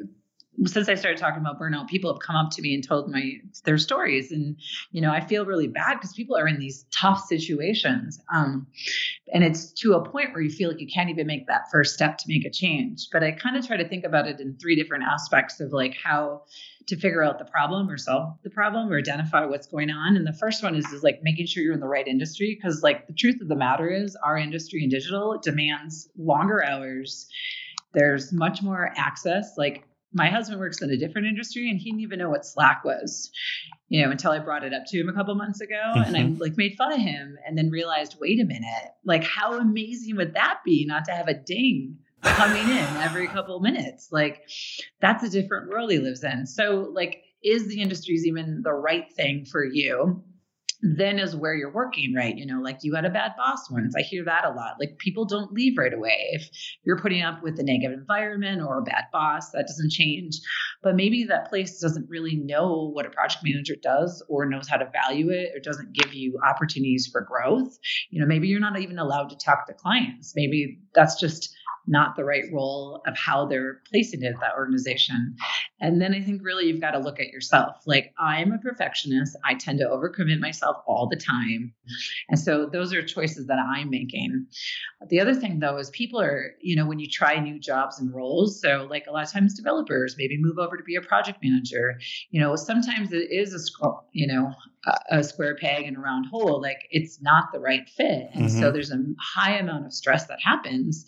since 0.67 0.89
I 0.89 0.95
started 0.95 1.19
talking 1.19 1.41
about 1.41 1.59
burnout, 1.59 1.89
people 1.89 2.13
have 2.13 2.21
come 2.21 2.37
up 2.37 2.51
to 2.53 2.63
me 2.63 2.75
and 2.75 2.87
told 2.87 3.11
my 3.11 3.33
their 3.65 3.79
stories, 3.79 4.33
and 4.33 4.57
you 4.91 5.01
know 5.01 5.11
I 5.11 5.21
feel 5.21 5.47
really 5.47 5.67
bad 5.67 5.95
because 5.95 6.13
people 6.13 6.37
are 6.37 6.47
in 6.47 6.59
these 6.59 6.85
tough 6.95 7.25
situations, 7.27 8.21
um, 8.33 8.67
and 9.33 9.43
it's 9.43 9.73
to 9.81 9.95
a 9.95 10.09
point 10.09 10.33
where 10.33 10.43
you 10.43 10.51
feel 10.51 10.71
like 10.71 10.81
you 10.81 10.87
can't 10.87 11.11
even 11.11 11.27
make 11.27 11.47
that 11.47 11.71
first 11.73 11.95
step 11.95 12.19
to 12.19 12.25
make 12.29 12.45
a 12.45 12.51
change. 12.51 13.09
But 13.11 13.25
I 13.25 13.33
kind 13.33 13.57
of 13.57 13.67
try 13.67 13.77
to 13.79 13.89
think 13.89 14.05
about 14.05 14.29
it 14.29 14.41
in 14.41 14.57
three 14.59 14.77
different 14.77 15.05
aspects 15.05 15.59
of 15.61 15.73
like 15.73 15.97
how 16.03 16.43
to 16.87 16.97
figure 16.97 17.23
out 17.23 17.39
the 17.39 17.45
problem 17.45 17.89
or 17.89 17.97
solve 17.97 18.37
the 18.43 18.51
problem 18.51 18.93
or 18.93 18.99
identify 18.99 19.45
what's 19.47 19.67
going 19.67 19.91
on. 19.91 20.17
And 20.17 20.27
the 20.27 20.33
first 20.35 20.63
one 20.63 20.75
is 20.75 20.85
is 20.93 21.03
like 21.03 21.21
making 21.23 21.47
sure 21.47 21.63
you're 21.63 21.75
in 21.75 21.81
the 21.81 21.89
right 21.89 22.07
industry 22.07 22.59
because 22.61 22.83
like 22.83 23.07
the 23.07 23.15
truth 23.15 23.41
of 23.41 23.49
the 23.49 23.57
matter 23.57 23.89
is 23.89 24.17
our 24.23 24.37
industry 24.37 24.85
in 24.85 24.91
digital 24.91 25.39
demands 25.43 26.09
longer 26.19 26.63
hours. 26.63 27.27
There's 27.95 28.33
much 28.33 28.63
more 28.63 28.93
access 28.97 29.55
like 29.57 29.87
my 30.13 30.29
husband 30.29 30.61
works 30.61 30.83
in 30.83 30.91
a 30.91 30.97
different 30.97 31.27
industry 31.27 31.71
and 31.71 31.79
he 31.79 31.91
didn't 31.91 32.03
even 32.03 32.19
know 32.19 32.31
what 32.31 32.45
Slack 32.45 32.85
was, 32.85 33.31
you 33.89 34.03
know, 34.03 34.11
until 34.11 34.33
I 34.33 34.39
brought 34.39 34.65
it 34.65 34.75
up 34.75 34.83
to 34.89 35.01
him 35.01 35.09
a 35.09 35.13
couple 35.13 35.35
months 35.35 35.61
ago. 35.61 35.75
Mm-hmm. 35.75 36.03
And 36.03 36.17
I 36.17 36.21
mm-hmm. 36.21 36.41
like 36.41 36.57
made 36.57 36.77
fun 36.77 36.93
of 36.93 37.01
him 37.01 37.39
and 37.47 37.57
then 37.57 37.71
realized, 37.71 38.17
wait 38.21 38.41
a 38.41 38.45
minute, 38.45 38.93
like 39.05 39.25
how 39.25 39.59
amazing 39.59 40.17
would 40.17 40.35
that 40.35 40.61
be 40.65 40.85
not 40.87 41.05
to 41.07 41.13
have 41.13 41.29
a 41.29 41.35
ding 41.35 41.99
coming 42.23 42.69
in 42.69 42.97
every 42.99 43.27
couple 43.27 43.59
minutes? 43.61 44.09
Like 44.13 44.43
that's 45.01 45.25
a 45.25 45.31
different 45.31 45.71
world 45.71 45.91
he 45.91 45.99
lives 45.99 46.23
in. 46.23 46.47
So 46.47 46.91
like 46.93 47.23
is 47.43 47.67
the 47.67 47.81
industries 47.81 48.27
even 48.27 48.63
the 48.63 48.73
right 48.73 49.13
thing 49.13 49.45
for 49.45 49.65
you? 49.65 50.23
Then 50.83 51.21
is 51.21 51.37
where 51.37 51.55
you're 51.55 51.73
working, 51.73 52.13
right? 52.15 52.37
You 52.37 52.45
know, 52.45 52.61
like 52.61 52.79
you 52.83 52.95
had 52.95 53.05
a 53.05 53.11
bad 53.11 53.33
boss 53.37 53.71
once. 53.71 53.95
I 53.97 54.03
hear 54.03 54.25
that 54.25 54.45
a 54.45 54.51
lot. 54.51 54.75
Like 54.81 54.99
people 54.99 55.25
don't 55.25 55.53
leave 55.53 55.79
right 55.79 55.93
away. 55.93 56.31
If 56.33 56.49
you're 56.85 56.99
putting 56.99 57.23
up 57.23 57.43
with 57.43 57.59
a 57.61 57.63
negative 57.63 57.97
environment 57.97 58.63
or 58.63 58.79
a 58.79 58.83
bad 58.83 59.05
boss, 59.13 59.51
that 59.51 59.67
doesn't 59.69 59.93
change. 59.93 60.41
But 60.83 60.97
maybe 60.97 61.25
that 61.25 61.49
place 61.49 61.79
doesn't 61.79 62.09
really 62.09 62.35
know 62.35 62.91
what 62.93 63.07
a 63.07 63.11
project 63.11 63.45
manager 63.45 63.77
does 63.81 64.25
or 64.29 64.47
knows 64.47 64.69
how 64.69 64.77
to 64.77 64.91
value 64.91 65.31
it 65.31 65.53
or 65.55 65.61
doesn't 65.61 65.93
give 65.93 66.13
you 66.13 66.41
opportunities 66.45 67.09
for 67.11 67.21
growth. 67.21 67.79
You 68.11 68.21
know, 68.21 68.27
maybe 68.27 68.49
you're 68.49 68.61
not 68.61 68.79
even 68.81 68.99
allowed 68.99 69.31
to 69.31 69.37
talk 69.37 69.67
to 69.69 69.75
clients. 69.75 70.33
Maybe 70.35 70.81
that's 70.95 71.21
just 71.21 71.55
not 71.87 72.17
the 72.17 72.25
right 72.25 72.45
role 72.53 73.03
of 73.07 73.17
how 73.17 73.47
they're 73.47 73.81
placing 73.89 74.23
it 74.23 74.35
at 74.35 74.41
that 74.41 74.55
organization. 74.57 75.37
And 75.81 76.01
then 76.01 76.15
I 76.15 76.21
think 76.21 76.43
really 76.43 76.67
you've 76.67 76.81
got 76.81 76.93
to 76.93 76.99
look 76.99 77.21
at 77.21 77.29
yourself. 77.29 77.83
Like 77.87 78.13
I'm 78.19 78.53
a 78.53 78.59
perfectionist. 78.59 79.37
I 79.45 79.55
tend 79.55 79.79
to 79.79 79.87
overcommit 79.87 80.41
myself 80.41 80.77
all 80.87 81.09
the 81.09 81.17
time. 81.17 81.73
And 82.29 82.39
so 82.39 82.67
those 82.67 82.93
are 82.93 83.03
choices 83.03 83.47
that 83.47 83.59
I'm 83.59 83.91
making. 83.91 84.47
The 85.09 85.21
other 85.21 85.35
thing 85.35 85.59
though 85.59 85.79
is 85.79 85.91
people 85.91 86.21
are, 86.21 86.55
you 86.61 86.77
know, 86.77 86.87
when 86.87 86.99
you 86.99 87.09
try 87.09 87.39
new 87.39 87.59
jobs 87.59 87.99
and 87.99 88.15
roles, 88.15 88.61
so 88.61 88.87
like 88.89 89.07
a 89.09 89.13
lot 89.13 89.25
of 89.25 89.33
times 89.33 89.55
developers 89.55 90.17
maybe 90.17 90.39
move 90.39 90.59
over 90.59 90.77
to 90.77 90.85
be 90.85 90.97
a 90.97 91.03
project 91.03 91.39
manager, 91.43 91.99
you 92.31 92.41
know, 92.41 92.57
sometimes 92.57 93.13
it 93.13 93.31
is 93.31 93.53
a 93.53 93.59
scroll, 93.59 94.05
you 94.13 94.27
know, 94.27 94.53
a 95.11 95.23
square 95.23 95.57
peg 95.57 95.87
in 95.87 95.97
a 95.97 96.01
round 96.01 96.27
hole 96.27 96.61
like 96.61 96.89
it's 96.91 97.23
not 97.23 97.53
the 97.53 97.61
right 97.61 97.89
fit 97.89 98.29
and 98.35 98.47
mm-hmm. 98.47 98.61
so 98.61 98.73
there's 98.73 98.91
a 98.91 98.99
high 99.21 99.57
amount 99.57 99.87
of 99.87 99.93
stress 99.93 100.27
that 100.27 100.41
happens 100.43 101.07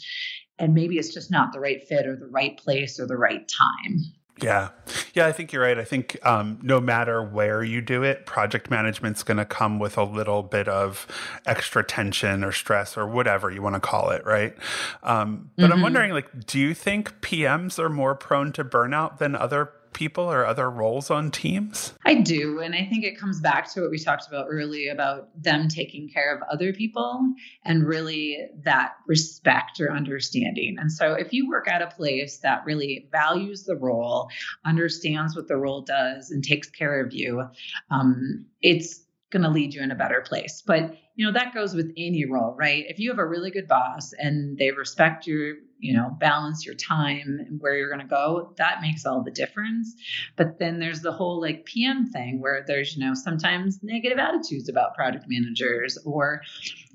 and 0.59 0.75
maybe 0.75 0.99
it's 0.99 1.13
just 1.13 1.31
not 1.31 1.53
the 1.53 1.61
right 1.61 1.83
fit 1.83 2.07
or 2.07 2.17
the 2.17 2.27
right 2.27 2.57
place 2.57 2.99
or 3.01 3.07
the 3.07 3.17
right 3.17 3.49
time. 3.49 4.01
Yeah. 4.43 4.71
Yeah, 5.15 5.27
I 5.27 5.33
think 5.33 5.53
you're 5.53 5.63
right. 5.63 5.79
I 5.79 5.85
think 5.85 6.19
um, 6.27 6.59
no 6.61 6.81
matter 6.81 7.23
where 7.23 7.63
you 7.63 7.81
do 7.81 8.03
it, 8.03 8.27
project 8.27 8.69
management's 8.69 9.23
going 9.23 9.37
to 9.37 9.45
come 9.45 9.79
with 9.79 9.97
a 9.97 10.03
little 10.03 10.43
bit 10.43 10.67
of 10.67 11.07
extra 11.47 11.85
tension 11.85 12.43
or 12.43 12.51
stress 12.51 12.97
or 12.97 13.07
whatever 13.07 13.51
you 13.51 13.63
want 13.63 13.75
to 13.75 13.81
call 13.81 14.11
it, 14.11 14.25
right? 14.27 14.57
Um, 15.05 15.51
but 15.57 15.65
mm-hmm. 15.65 15.73
I'm 15.73 15.83
wondering, 15.83 16.13
like, 16.13 16.47
do 16.47 16.59
you 16.59 16.75
think 16.75 17.21
PMs 17.21 17.79
are 17.79 17.89
more 17.89 18.17
prone 18.17 18.51
to 18.53 18.65
burnout 18.65 19.19
than 19.19 19.37
other 19.37 19.71
people 19.95 20.25
or 20.25 20.45
other 20.45 20.69
roles 20.71 21.11
on 21.11 21.31
teams? 21.31 21.95
I 22.05 22.15
do. 22.17 22.61
And 22.61 22.75
I 22.75 22.85
think 22.85 23.05
it 23.05 23.19
comes 23.19 23.41
back 23.41 23.73
to 23.73 23.81
what 23.81 23.91
we 23.91 23.99
talked 23.99 24.29
about 24.29 24.47
earlier 24.51 24.93
about 24.93 25.29
them 25.41 25.69
taking 25.69 26.09
care 26.09 26.35
of 26.35 26.43
other 26.53 26.73
people 26.73 27.33
and 27.65 27.87
really 27.87 28.47
that 28.65 28.97
respect 29.07 29.81
or 29.81 29.91
understanding. 29.91 30.77
And 30.79 30.93
so 30.93 31.15
if 31.15 31.33
you 31.33 31.49
work 31.49 31.69
at 31.69 31.81
a 31.81 31.87
place 31.87 32.39
that 32.39 32.65
really 32.67 33.09
values 33.11 33.65
the 33.65 33.77
role, 33.77 34.29
understands 34.65 35.35
what 35.35 35.49
the 35.49 35.57
role 35.57 35.83
does, 35.83 36.31
and 36.31 36.45
takes 36.45 36.69
care 36.69 37.01
of 37.01 37.15
you, 37.15 37.45
um, 37.91 38.45
it's 38.61 39.04
going 39.35 39.43
to 39.43 39.51
lead 39.51 39.75
you 39.75 39.83
in 39.83 39.91
a 39.91 39.95
better 39.95 40.23
place. 40.27 40.63
But 40.67 40.97
you 41.17 41.27
know 41.27 41.33
that 41.33 41.53
goes 41.53 41.75
with 41.75 41.93
any 41.97 42.25
role, 42.25 42.57
right? 42.59 42.85
If 42.89 42.99
you 42.99 43.11
have 43.11 43.19
a 43.19 43.27
really 43.27 43.51
good 43.51 43.69
boss 43.69 44.13
and 44.19 44.57
they 44.57 44.71
respect 44.71 45.27
your 45.27 45.57
you 45.85 45.93
know 45.93 46.17
balance 46.19 46.65
your 46.65 46.75
time 46.75 47.39
and 47.47 47.61
where 47.61 47.77
you're 47.77 47.91
going 47.91 48.01
to 48.01 48.07
go 48.07 48.55
that 48.57 48.81
makes 48.81 49.05
all 49.05 49.23
the 49.23 49.31
difference 49.31 49.95
but 50.35 50.59
then 50.59 50.79
there's 50.79 51.03
the 51.03 51.13
whole 51.13 51.41
like 51.41 51.67
pm 51.67 52.07
thing 52.11 52.41
where 52.41 52.65
there's 52.67 52.97
you 52.97 53.05
know 53.05 53.13
sometimes 53.13 53.81
negative 53.83 54.17
attitudes 54.17 54.69
about 54.69 54.95
product 54.95 55.27
managers 55.29 55.99
or 56.07 56.41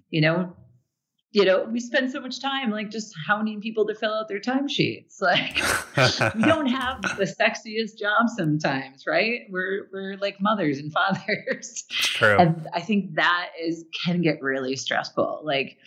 you 0.09 0.21
know 0.21 0.55
you 1.31 1.45
know, 1.45 1.63
we 1.63 1.79
spend 1.79 2.11
so 2.11 2.19
much 2.19 2.41
time 2.41 2.71
like 2.71 2.89
just 2.89 3.13
hounding 3.27 3.61
people 3.61 3.85
to 3.85 3.93
fill 3.93 4.13
out 4.13 4.27
their 4.27 4.39
timesheets. 4.39 5.17
Like 5.29 5.57
we 6.33 6.43
don't 6.43 6.67
have 6.67 7.01
the 7.17 7.25
sexiest 7.25 7.97
job 7.99 8.29
sometimes, 8.35 9.03
right? 9.05 9.41
We're 9.49 9.89
we're 9.91 10.17
like 10.17 10.37
mothers 10.39 10.79
and 10.79 10.91
fathers. 10.93 11.83
True. 11.89 12.37
And 12.37 12.67
I 12.73 12.79
think 12.79 13.15
that 13.15 13.49
is 13.61 13.85
can 14.05 14.21
get 14.21 14.41
really 14.41 14.75
stressful. 14.75 15.41
Like 15.43 15.77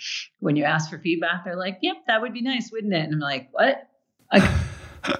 when 0.41 0.55
you 0.55 0.65
ask 0.65 0.91
for 0.91 0.99
feedback, 0.99 1.45
they're 1.45 1.57
like, 1.57 1.79
"Yep, 1.81 1.97
that 2.09 2.21
would 2.21 2.35
be 2.35 2.43
nice, 2.43 2.71
wouldn't 2.71 2.93
it?" 2.93 3.05
And 3.05 3.15
I'm 3.15 3.21
like, 3.21 3.49
"What?" 3.53 3.89
Like, 4.33 4.49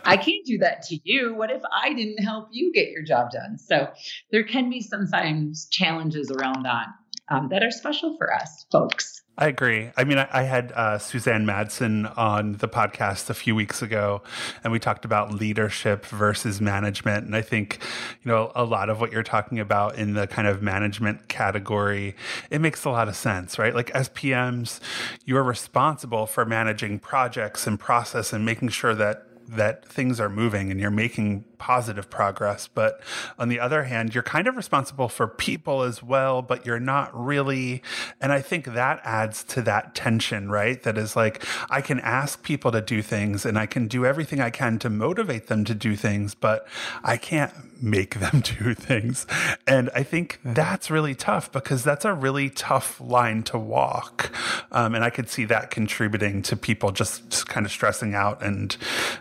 I 0.05 0.17
can't 0.17 0.45
do 0.45 0.59
that 0.59 0.83
to 0.85 0.99
you. 1.05 1.35
What 1.35 1.51
if 1.51 1.63
I 1.75 1.95
didn't 1.95 2.23
help 2.23 2.49
you 2.53 2.73
get 2.73 2.91
your 2.91 3.03
job 3.03 3.31
done? 3.31 3.59
So 3.59 3.89
there 4.31 4.45
can 4.45 4.71
be 4.71 4.81
sometimes 4.81 5.69
challenges 5.71 6.31
around 6.31 6.65
that 6.65 6.87
um, 7.29 7.49
that 7.49 7.63
are 7.63 7.71
special 7.71 8.17
for 8.17 8.33
us 8.33 8.67
folks. 8.71 9.12
I 9.39 9.47
agree. 9.47 9.91
I 9.97 10.05
mean, 10.05 10.19
I, 10.19 10.29
I 10.31 10.43
had 10.43 10.73
uh, 10.73 10.99
Susanne 10.99 11.47
Madsen 11.47 12.13
on 12.19 12.53
the 12.53 12.69
podcast 12.69 13.31
a 13.31 13.35
few 13.35 13.55
weeks 13.55 13.81
ago, 13.81 14.23
and 14.63 14.73
we 14.73 14.79
talked 14.79 15.07
about 15.07 15.33
leadership 15.33 16.05
versus 16.05 16.61
management. 16.61 17.25
And 17.25 17.35
I 17.35 17.41
think, 17.41 17.79
you 18.23 18.31
know, 18.31 18.53
a 18.55 18.65
lot 18.65 18.91
of 18.91 19.01
what 19.01 19.11
you're 19.11 19.23
talking 19.23 19.59
about 19.59 19.97
in 19.97 20.13
the 20.13 20.27
kind 20.27 20.47
of 20.47 20.61
management 20.61 21.29
category, 21.29 22.15
it 22.51 22.61
makes 22.61 22.85
a 22.85 22.91
lot 22.91 23.09
of 23.09 23.17
sense, 23.17 23.59
right? 23.59 23.75
Like 23.75 23.91
as 23.93 24.11
PMs, 24.11 24.81
you're 25.25 25.43
responsible 25.43 26.27
for 26.27 26.45
managing 26.45 26.99
projects 26.99 27.67
and 27.67 27.81
process 27.81 28.35
and 28.35 28.45
making 28.45 28.69
sure 28.69 28.95
that 28.95 29.27
that 29.49 29.85
things 29.85 30.21
are 30.21 30.29
moving 30.29 30.71
and 30.71 30.81
you're 30.81 30.91
making 30.91 31.45
positive 31.63 32.11
progress. 32.11 32.67
But 32.67 33.01
on 33.39 33.49
the 33.49 33.61
other 33.61 33.85
hand, 33.85 34.17
you're 34.17 34.25
kind 34.25 34.49
of 34.49 34.57
responsible 34.57 35.09
for 35.09 35.29
people 35.29 35.83
as 35.83 36.03
well, 36.03 36.43
but 36.43 36.67
you're 36.67 36.81
not 36.81 37.09
really. 37.15 37.85
And 38.21 38.33
I 38.33 38.41
think 38.41 38.65
that 38.65 39.01
adds 39.05 39.45
to 39.45 39.63
that 39.63 39.95
tension, 39.95 40.51
right? 40.51 40.83
That 40.83 40.99
is 40.99 41.15
like, 41.15 41.47
I 41.71 41.81
can 41.81 42.01
ask 42.01 42.43
people 42.43 42.73
to 42.73 42.81
do 42.81 43.01
things 43.01 43.47
and 43.47 43.57
I 43.57 43.67
can 43.67 43.87
do 43.87 44.05
everything 44.05 44.41
I 44.41 44.51
can 44.51 44.81
to 44.81 44.91
motivate 44.91 45.47
them 45.47 45.65
to 45.67 45.75
do 45.75 45.95
things, 45.95 46.35
but 46.35 46.67
I 47.05 47.17
can't 47.17 47.53
make 47.81 48.19
them 48.19 48.41
do 48.61 48.75
things. 48.75 49.25
And 49.65 49.89
I 49.95 50.03
think 50.03 50.41
that's 50.45 50.91
really 50.91 51.15
tough 51.15 51.53
because 51.53 51.85
that's 51.85 52.05
a 52.05 52.13
really 52.13 52.51
tough 52.51 53.01
line 53.01 53.45
to 53.45 53.59
walk. 53.59 54.33
Um, 54.73 54.97
and 54.97 55.05
I 55.05 55.11
could 55.11 55.29
see 55.29 55.45
that 55.45 55.71
contributing 55.71 56.43
to 56.43 56.57
people 56.57 56.91
just, 56.91 57.31
just 57.31 57.49
kind 57.49 57.65
of 57.65 57.71
stressing 57.71 58.17
out 58.17 58.43
and 58.43 58.77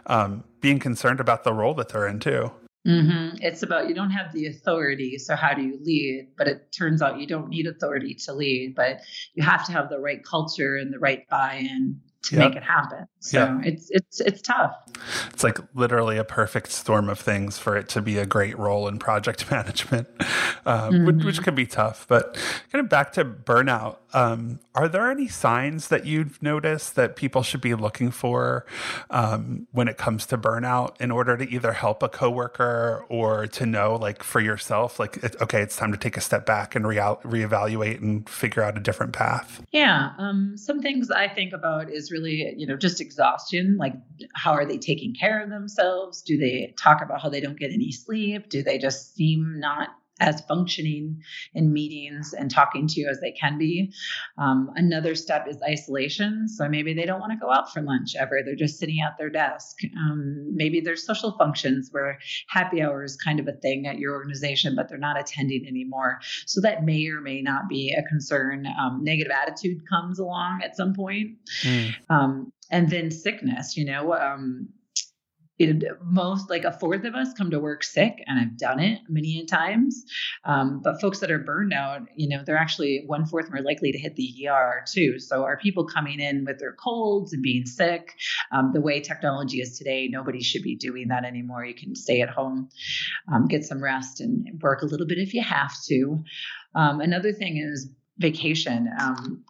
um, 0.08 0.44
being 0.62 0.80
concerned 0.80 1.20
about 1.20 1.44
the 1.44 1.53
role 1.53 1.74
that 1.74 1.89
they're 1.89 2.08
in 2.08 2.20
too. 2.20 2.51
Mm-hmm. 2.88 3.38
It's 3.41 3.62
about 3.62 3.89
you 3.89 3.94
don't 3.94 4.10
have 4.10 4.34
the 4.34 4.48
authority, 4.48 5.20
so 5.20 5.36
how 5.36 5.53
do 5.53 5.62
you 5.62 5.77
lead? 5.84 6.30
But 6.36 6.48
it 6.48 6.72
turns 6.72 7.01
out 7.01 7.20
you 7.20 7.27
don't 7.27 7.50
need 7.50 7.68
authority 7.68 8.15
to 8.25 8.34
lead, 8.34 8.74
but 8.75 9.01
you 9.36 9.44
have 9.44 9.65
to 9.68 9.72
have 9.72 9.89
the 9.89 10.00
right 10.00 10.24
culture 10.24 10.77
and 10.77 10.91
the 10.91 10.98
right 10.98 11.27
buy-in 11.30 12.01
to 12.24 12.36
yep. 12.36 12.50
make 12.50 12.58
it 12.58 12.63
happen. 12.63 13.08
So 13.20 13.40
yep. 13.40 13.66
it's 13.66 13.90
it's 13.90 14.22
it's 14.22 14.42
tough. 14.42 14.75
It's 15.34 15.44
like 15.44 15.58
literally 15.74 16.18
a 16.18 16.24
perfect 16.24 16.72
storm 16.72 17.10
of 17.10 17.20
things 17.20 17.58
for 17.58 17.75
it 17.75 17.90
to 17.90 18.01
be 18.01 18.18
a 18.18 18.25
great 18.25 18.58
role 18.58 18.88
in 18.88 19.00
project 19.00 19.50
management, 19.51 20.08
um, 20.66 20.94
mm-hmm. 20.94 21.06
which, 21.06 21.25
which, 21.25 21.44
can 21.44 21.56
be 21.56 21.66
tough. 21.66 22.06
But 22.08 22.38
kind 22.72 22.84
of 22.84 22.90
back 22.90 23.13
to 23.13 23.25
burnout, 23.25 23.98
um, 24.13 24.60
are 24.75 24.88
there 24.88 25.10
any 25.10 25.28
signs 25.28 25.88
that 25.88 26.06
you've 26.06 26.42
noticed 26.42 26.96
that 26.96 27.16
people 27.16 27.44
should 27.44 27.62
be 27.62 27.74
looking 27.74 28.12
for 28.12 28.66
um, 29.10 29.68
when 29.72 29.88
it 29.88 29.98
comes 29.98 30.25
to 30.28 30.38
burnout 30.38 31.00
in 31.00 31.12
order 31.12 31.38
to 31.38 31.50
either 31.50 31.74
help 31.74 32.04
a 32.04 32.10
coworker 32.10 33.06
or 33.10 33.48
to 33.48 33.66
know, 33.66 33.96
like 33.96 34.24
for 34.24 34.40
yourself, 34.40 35.00
like 35.00 35.18
it, 35.18 35.36
okay, 35.42 35.62
it's 35.62 35.75
time 35.75 35.92
to 35.92 35.98
take 35.98 36.18
a 36.18 36.22
step 36.22 36.46
back 36.46 36.75
and 36.75 36.88
re- 36.88 36.98
reevaluate 36.98 38.00
and 38.01 38.30
figure 38.30 38.63
out 38.63 38.78
a 38.78 38.82
different 38.82 39.13
path? 39.13 39.63
Yeah, 39.72 40.12
um, 40.18 40.58
some 40.58 40.82
things 40.82 41.10
I 41.10 41.28
think 41.28 41.54
about 41.54 41.90
is 41.90 42.11
really, 42.12 42.53
you 42.58 42.68
know, 42.68 42.77
just 42.77 43.01
exhaustion. 43.01 43.77
Like, 43.77 43.94
how 44.36 44.53
are 44.53 44.65
they 44.65 44.77
taking 44.77 45.13
care 45.13 45.41
of 45.41 45.50
themselves? 45.50 46.22
Do 46.22 46.38
they 46.38 46.74
talk 46.77 47.01
about 47.01 47.22
how 47.22 47.30
they 47.30 47.41
don't 47.41 47.60
get 47.60 47.72
any 47.72 47.91
sleep? 47.91 48.50
Do 48.50 48.63
they 48.63 48.77
just 48.77 49.15
seem 49.15 49.60
not 49.60 49.89
as 50.22 50.40
functioning 50.42 51.20
in 51.54 51.74
meetings 51.74 52.34
and 52.34 52.50
talking 52.50 52.88
to 52.88 53.01
you 53.01 53.10
as 53.10 53.20
they 53.20 53.32
can 53.32 53.58
be. 53.58 53.92
Um, 54.38 54.70
another 54.75 55.16
step 55.16 55.48
is 55.50 55.58
isolation. 55.68 56.48
So 56.48 56.70
maybe 56.70 56.94
they 56.94 57.06
don't 57.06 57.20
want 57.20 57.34
to 57.34 57.38
go 57.38 57.51
out 57.51 57.74
for 57.74 57.82
lunch 57.82 58.16
ever. 58.18 58.42
They're 58.46 58.56
just 58.56 58.80
sitting 58.80 59.01
at 59.01 59.18
their 59.18 59.30
desk. 59.30 59.78
Um, 59.98 60.56
maybe 60.56 60.80
there's 60.80 61.06
social 61.06 61.36
functions 61.38 61.90
where 61.92 62.20
happy 62.48 62.82
hour 62.82 63.04
is 63.04 63.18
kind 63.18 63.40
of 63.40 63.48
a 63.48 63.54
thing 63.54 63.88
at 63.88 63.98
your 63.98 64.13
organization, 64.13 64.75
but 64.75 64.88
they're 64.88 64.98
not 64.98 65.20
attending 65.20 65.66
anymore. 65.68 66.20
So 66.46 66.62
that 66.62 66.84
may 66.84 67.08
or 67.08 67.20
may 67.20 67.42
not 67.42 67.68
be 67.68 67.94
a 67.98 68.08
concern. 68.08 68.68
Um, 68.80 69.04
negative 69.04 69.32
attitude 69.32 69.82
comes 69.90 70.20
along 70.20 70.62
at 70.63 70.75
some 70.75 70.94
point. 70.94 71.38
Mm. 71.63 72.51
and 72.70 72.90
then 72.90 73.12
sickness, 73.12 73.75
you 73.75 73.86
know, 73.86 74.13
um, 74.13 74.70
it, 75.70 75.84
most 76.03 76.50
like 76.50 76.63
a 76.63 76.72
fourth 76.72 77.03
of 77.03 77.15
us 77.15 77.34
come 77.38 77.51
to 77.51 77.60
work 77.60 77.84
sick 77.84 78.24
and 78.27 78.39
i've 78.39 78.58
done 78.58 78.80
it 78.80 79.00
many 79.10 79.46
times. 79.46 80.06
Um, 80.46 80.82
but 80.84 81.01
folks 81.01 81.20
that 81.20 81.32
are 81.32 81.39
burned 81.39 81.74
out 81.74 82.01
you 82.15 82.30
know 82.30 82.44
they're 82.46 82.58
actually 82.58 83.03
one 83.06 83.25
fourth 83.25 83.50
more 83.50 83.62
likely 83.62 83.91
to 83.91 83.98
hit 83.98 84.15
the 84.15 84.48
er 84.50 84.84
too. 84.91 85.20
So 85.20 85.44
are 85.44 85.58
people 85.58 85.86
coming 85.86 86.20
in 86.20 86.46
with 86.46 86.60
their 86.60 86.74
colds 86.74 87.34
and 87.34 87.41
being 87.41 87.65
sick? 87.65 88.15
Um, 88.51 88.72
the 88.74 88.82
way 88.82 89.00
technology 89.01 89.62
is 89.62 89.77
today 89.77 90.08
nobody 90.12 90.41
should 90.41 90.63
be 90.63 90.75
doing 90.75 91.10
that 91.10 91.25
anymore. 91.25 91.65
You 91.65 91.75
can 91.75 91.96
stay 91.96 92.22
at 92.22 92.30
home 92.30 92.70
um, 93.32 93.48
get 93.48 93.63
some 93.63 93.84
rest 93.84 94.22
and 94.22 94.48
work 94.62 94.82
a 94.82 94.86
little 94.86 95.08
bit 95.08 95.18
if 95.18 95.34
you 95.34 95.44
have 95.44 95.74
to. 95.88 96.24
Um, 96.75 97.01
another 97.01 97.34
thing 97.34 97.58
is 97.58 97.89
vacation. 98.18 98.89
Um, 99.00 99.44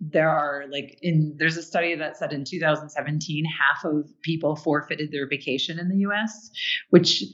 there 0.00 0.28
are 0.28 0.64
like 0.70 0.98
in 1.02 1.34
there's 1.38 1.56
a 1.56 1.62
study 1.62 1.94
that 1.94 2.16
said 2.16 2.32
in 2.32 2.44
2017 2.44 3.44
half 3.44 3.84
of 3.84 4.08
people 4.22 4.54
forfeited 4.54 5.10
their 5.10 5.26
vacation 5.26 5.78
in 5.78 5.88
the 5.88 5.98
US 5.98 6.50
which 6.90 7.24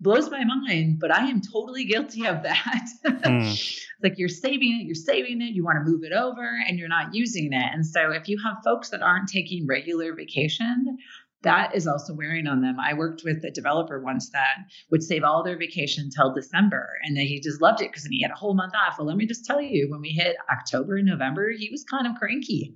blows 0.00 0.30
my 0.30 0.44
mind 0.44 0.98
but 1.00 1.10
I 1.10 1.26
am 1.28 1.40
totally 1.40 1.84
guilty 1.84 2.26
of 2.26 2.42
that 2.42 2.88
mm. 3.06 3.80
like 4.02 4.18
you're 4.18 4.28
saving 4.28 4.80
it 4.80 4.84
you're 4.84 4.94
saving 4.94 5.40
it 5.40 5.54
you 5.54 5.64
want 5.64 5.78
to 5.78 5.90
move 5.90 6.04
it 6.04 6.12
over 6.12 6.60
and 6.68 6.78
you're 6.78 6.88
not 6.88 7.14
using 7.14 7.52
it 7.52 7.72
and 7.72 7.86
so 7.86 8.10
if 8.10 8.28
you 8.28 8.38
have 8.44 8.56
folks 8.62 8.90
that 8.90 9.02
aren't 9.02 9.28
taking 9.28 9.66
regular 9.66 10.14
vacation 10.14 10.98
that 11.44 11.74
is 11.74 11.86
also 11.86 12.14
wearing 12.14 12.46
on 12.46 12.60
them. 12.60 12.76
I 12.80 12.94
worked 12.94 13.22
with 13.24 13.44
a 13.44 13.50
developer 13.50 14.00
once 14.00 14.30
that 14.30 14.56
would 14.90 15.02
save 15.02 15.22
all 15.22 15.42
their 15.42 15.56
vacation 15.56 16.10
till 16.10 16.34
December, 16.34 16.88
and 17.02 17.16
he 17.16 17.40
just 17.40 17.62
loved 17.62 17.80
it 17.80 17.90
because 17.90 18.04
he 18.04 18.22
had 18.22 18.30
a 18.30 18.36
whole 18.36 18.54
month 18.54 18.74
off. 18.74 18.98
Well, 18.98 19.06
let 19.06 19.16
me 19.16 19.26
just 19.26 19.44
tell 19.44 19.60
you, 19.60 19.90
when 19.90 20.00
we 20.00 20.10
hit 20.10 20.36
October 20.50 20.96
and 20.96 21.06
November, 21.06 21.50
he 21.56 21.68
was 21.70 21.84
kind 21.84 22.06
of 22.06 22.14
cranky. 22.16 22.74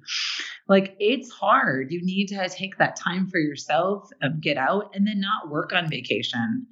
Like 0.68 0.94
it's 0.98 1.30
hard. 1.30 1.90
You 1.90 2.00
need 2.04 2.26
to 2.28 2.48
take 2.48 2.78
that 2.78 2.96
time 2.96 3.28
for 3.28 3.38
yourself, 3.38 4.08
um, 4.22 4.38
get 4.40 4.56
out, 4.56 4.90
and 4.94 5.06
then 5.06 5.20
not 5.20 5.50
work 5.50 5.72
on 5.72 5.88
vacation. 5.88 6.66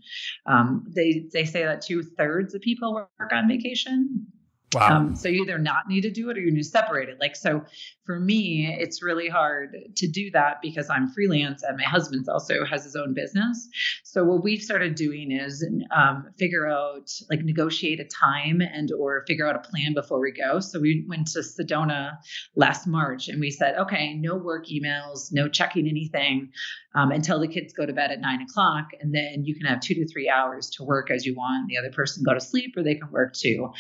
Um, 0.47 0.85
they 0.95 1.26
they 1.33 1.45
say 1.45 1.65
that 1.65 1.83
two 1.83 2.03
thirds 2.03 2.55
of 2.55 2.61
people 2.61 2.95
work 2.95 3.33
on 3.33 3.49
vacation. 3.49 4.26
Wow. 4.75 4.96
Um, 4.96 5.16
so 5.16 5.28
you 5.28 5.42
either 5.42 5.58
not 5.58 5.88
need 5.88 6.00
to 6.02 6.11
do 6.11 6.28
it 6.28 6.37
or 6.37 6.40
you 6.40 6.50
need 6.50 6.58
to 6.58 6.68
separate 6.68 7.08
it. 7.08 7.18
Like, 7.20 7.37
so 7.37 7.64
for 8.04 8.18
me, 8.18 8.76
it's 8.78 9.02
really 9.02 9.28
hard 9.28 9.76
to 9.96 10.08
do 10.08 10.30
that 10.32 10.61
because 10.61 10.90
I'm 10.90 11.08
freelance 11.08 11.62
and 11.62 11.76
my 11.76 11.85
husband 11.85 12.26
also 12.28 12.64
has 12.64 12.82
his 12.82 12.96
own 12.96 13.14
business. 13.14 13.68
So 14.02 14.25
what 14.25 14.42
we've 14.42 14.61
started 14.61 14.96
doing 14.96 15.30
is 15.30 15.64
um, 15.94 16.26
figure 16.37 16.68
out, 16.68 17.11
like 17.30 17.44
negotiate 17.44 18.00
a 18.00 18.04
time 18.04 18.61
and 18.61 18.90
or 18.92 19.25
figure 19.28 19.46
out 19.49 19.54
a 19.54 19.61
plan 19.61 19.94
before 19.94 20.20
we 20.20 20.32
go. 20.32 20.58
So 20.58 20.80
we 20.80 21.04
went 21.08 21.28
to 21.28 21.40
Sedona 21.40 22.16
last 22.56 22.88
March 22.88 23.28
and 23.28 23.40
we 23.40 23.52
said, 23.52 23.76
okay, 23.76 24.14
no 24.14 24.37
work 24.37 24.66
emails, 24.66 25.28
no 25.32 25.49
checking 25.49 25.87
anything 25.88 26.50
um, 26.96 27.12
until 27.12 27.38
the 27.38 27.49
kids 27.49 27.73
go 27.73 27.87
to 27.87 27.92
bed 27.92 28.11
at 28.11 28.20
nine 28.20 28.42
o'clock. 28.42 28.88
And 29.00 29.14
then 29.14 29.44
you 29.44 29.54
can 29.54 29.66
have 29.66 29.80
two 29.80 29.94
to 29.94 30.08
three 30.08 30.28
hours 30.28 30.70
to 30.70 30.85
work 30.85 31.11
as 31.11 31.25
you 31.25 31.35
want. 31.35 31.68
The 31.68 31.78
other 31.78 31.92
person 31.92 32.25
go 32.26 32.35
to 32.35 32.40
sleep 32.40 32.75
or 32.76 32.82
they 32.82 32.94
can 32.94 33.11
work 33.11 33.35
too. 33.35 33.70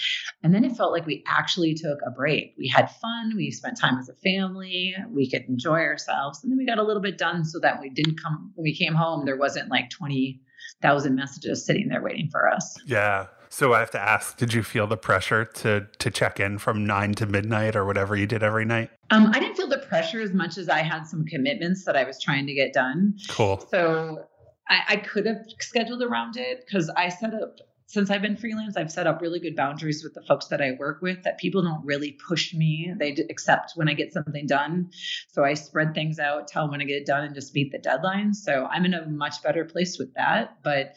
And 0.42 0.54
then 0.54 0.64
if 0.64 0.75
felt 0.76 0.92
like 0.92 1.06
we 1.06 1.24
actually 1.26 1.74
took 1.74 1.98
a 2.06 2.10
break. 2.10 2.54
We 2.58 2.68
had 2.68 2.90
fun, 2.90 3.32
we 3.36 3.50
spent 3.50 3.78
time 3.78 3.98
as 3.98 4.08
a 4.08 4.14
family, 4.14 4.94
we 5.10 5.30
could 5.30 5.44
enjoy 5.48 5.80
ourselves, 5.80 6.42
and 6.42 6.50
then 6.50 6.58
we 6.58 6.66
got 6.66 6.78
a 6.78 6.82
little 6.82 7.02
bit 7.02 7.18
done 7.18 7.44
so 7.44 7.58
that 7.60 7.80
we 7.80 7.90
didn't 7.90 8.20
come 8.22 8.52
when 8.54 8.64
we 8.64 8.74
came 8.74 8.94
home, 8.94 9.24
there 9.24 9.36
wasn't 9.36 9.70
like 9.70 9.90
20,000 9.90 11.14
messages 11.14 11.64
sitting 11.64 11.88
there 11.88 12.02
waiting 12.02 12.28
for 12.30 12.48
us. 12.48 12.76
Yeah. 12.86 13.26
So 13.48 13.72
I 13.72 13.78
have 13.78 13.90
to 13.92 14.00
ask, 14.00 14.36
did 14.36 14.52
you 14.52 14.62
feel 14.62 14.86
the 14.86 14.96
pressure 14.96 15.44
to 15.44 15.86
to 15.98 16.10
check 16.10 16.40
in 16.40 16.58
from 16.58 16.84
nine 16.84 17.14
to 17.14 17.26
midnight 17.26 17.76
or 17.76 17.84
whatever 17.84 18.16
you 18.16 18.26
did 18.26 18.42
every 18.42 18.64
night? 18.64 18.90
Um, 19.10 19.30
I 19.32 19.38
didn't 19.38 19.56
feel 19.56 19.68
the 19.68 19.78
pressure 19.78 20.20
as 20.20 20.32
much 20.32 20.58
as 20.58 20.68
I 20.68 20.80
had 20.80 21.06
some 21.06 21.24
commitments 21.24 21.84
that 21.84 21.96
I 21.96 22.04
was 22.04 22.20
trying 22.20 22.46
to 22.46 22.54
get 22.54 22.72
done. 22.72 23.16
Cool. 23.28 23.64
So 23.70 24.26
I, 24.68 24.80
I 24.88 24.96
could 24.96 25.26
have 25.26 25.46
scheduled 25.60 26.02
around 26.02 26.36
it 26.36 26.64
because 26.66 26.90
I 26.90 27.08
set 27.08 27.34
up 27.34 27.56
since 27.88 28.10
I've 28.10 28.22
been 28.22 28.36
freelance, 28.36 28.76
I've 28.76 28.90
set 28.90 29.06
up 29.06 29.20
really 29.20 29.38
good 29.38 29.54
boundaries 29.54 30.02
with 30.02 30.12
the 30.12 30.22
folks 30.22 30.48
that 30.48 30.60
I 30.60 30.72
work 30.72 31.02
with 31.02 31.22
that 31.22 31.38
people 31.38 31.62
don't 31.62 31.84
really 31.84 32.18
push 32.28 32.52
me. 32.52 32.92
They 32.98 33.10
accept 33.30 33.72
when 33.76 33.88
I 33.88 33.94
get 33.94 34.12
something 34.12 34.44
done. 34.44 34.90
So 35.28 35.44
I 35.44 35.54
spread 35.54 35.94
things 35.94 36.18
out, 36.18 36.48
tell 36.48 36.68
when 36.68 36.80
I 36.80 36.84
get 36.84 36.96
it 36.96 37.06
done, 37.06 37.22
and 37.24 37.34
just 37.34 37.54
meet 37.54 37.70
the 37.70 37.78
deadline. 37.78 38.34
So 38.34 38.66
I'm 38.66 38.84
in 38.84 38.92
a 38.92 39.06
much 39.06 39.40
better 39.40 39.64
place 39.64 39.98
with 40.00 40.12
that. 40.14 40.58
But 40.64 40.96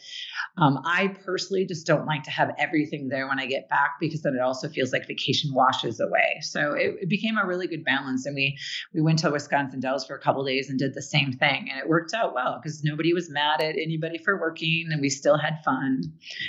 um, 0.58 0.80
I 0.84 1.16
personally 1.24 1.64
just 1.64 1.86
don't 1.86 2.06
like 2.06 2.24
to 2.24 2.30
have 2.32 2.50
everything 2.58 3.08
there 3.08 3.28
when 3.28 3.38
I 3.38 3.46
get 3.46 3.68
back 3.68 3.98
because 4.00 4.22
then 4.22 4.34
it 4.34 4.40
also 4.40 4.68
feels 4.68 4.92
like 4.92 5.06
vacation 5.06 5.54
washes 5.54 6.00
away. 6.00 6.40
So 6.40 6.72
it, 6.72 6.96
it 7.02 7.08
became 7.08 7.38
a 7.38 7.46
really 7.46 7.68
good 7.68 7.84
balance. 7.84 8.26
And 8.26 8.34
we 8.34 8.58
we 8.92 9.00
went 9.00 9.20
to 9.20 9.30
Wisconsin 9.30 9.78
Dells 9.78 10.06
for 10.06 10.16
a 10.16 10.20
couple 10.20 10.44
days 10.44 10.68
and 10.68 10.76
did 10.76 10.94
the 10.94 11.02
same 11.02 11.32
thing. 11.32 11.68
And 11.70 11.78
it 11.78 11.88
worked 11.88 12.14
out 12.14 12.34
well 12.34 12.58
because 12.60 12.82
nobody 12.82 13.14
was 13.14 13.30
mad 13.30 13.62
at 13.62 13.76
anybody 13.76 14.18
for 14.18 14.40
working 14.40 14.88
and 14.90 15.00
we 15.00 15.08
still 15.08 15.38
had 15.38 15.62
fun. 15.64 16.02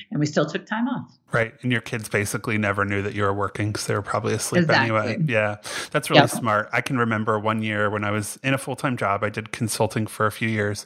And 0.10 0.20
we 0.20 0.31
still 0.32 0.46
took 0.46 0.66
time 0.66 0.88
off. 0.88 1.12
Right. 1.32 1.54
And 1.62 1.72
your 1.72 1.82
kids 1.82 2.10
basically 2.10 2.58
never 2.58 2.84
knew 2.84 3.02
that 3.04 3.14
you 3.14 3.24
were 3.24 3.34
working 3.34 3.72
because 3.72 3.88
they 3.88 3.94
were 3.94 4.02
probably 4.02 4.34
asleep 4.34 4.64
exactly. 4.64 4.98
anyway. 4.98 5.24
Yeah. 5.26 5.58
That's 5.92 6.10
really 6.10 6.24
yep. 6.24 6.30
smart. 6.30 6.70
I 6.74 6.82
can 6.82 6.98
remember 6.98 7.40
one 7.40 7.62
year 7.62 7.90
when 7.90 8.04
I 8.04 8.12
was 8.12 8.38
in 8.44 8.54
a 8.54 8.58
full 8.58 8.76
time 8.76 8.98
job, 8.98 9.24
I 9.24 9.30
did 9.30 9.52
consulting 9.52 10.08
for 10.08 10.26
a 10.26 10.32
few 10.32 10.50
years. 10.50 10.86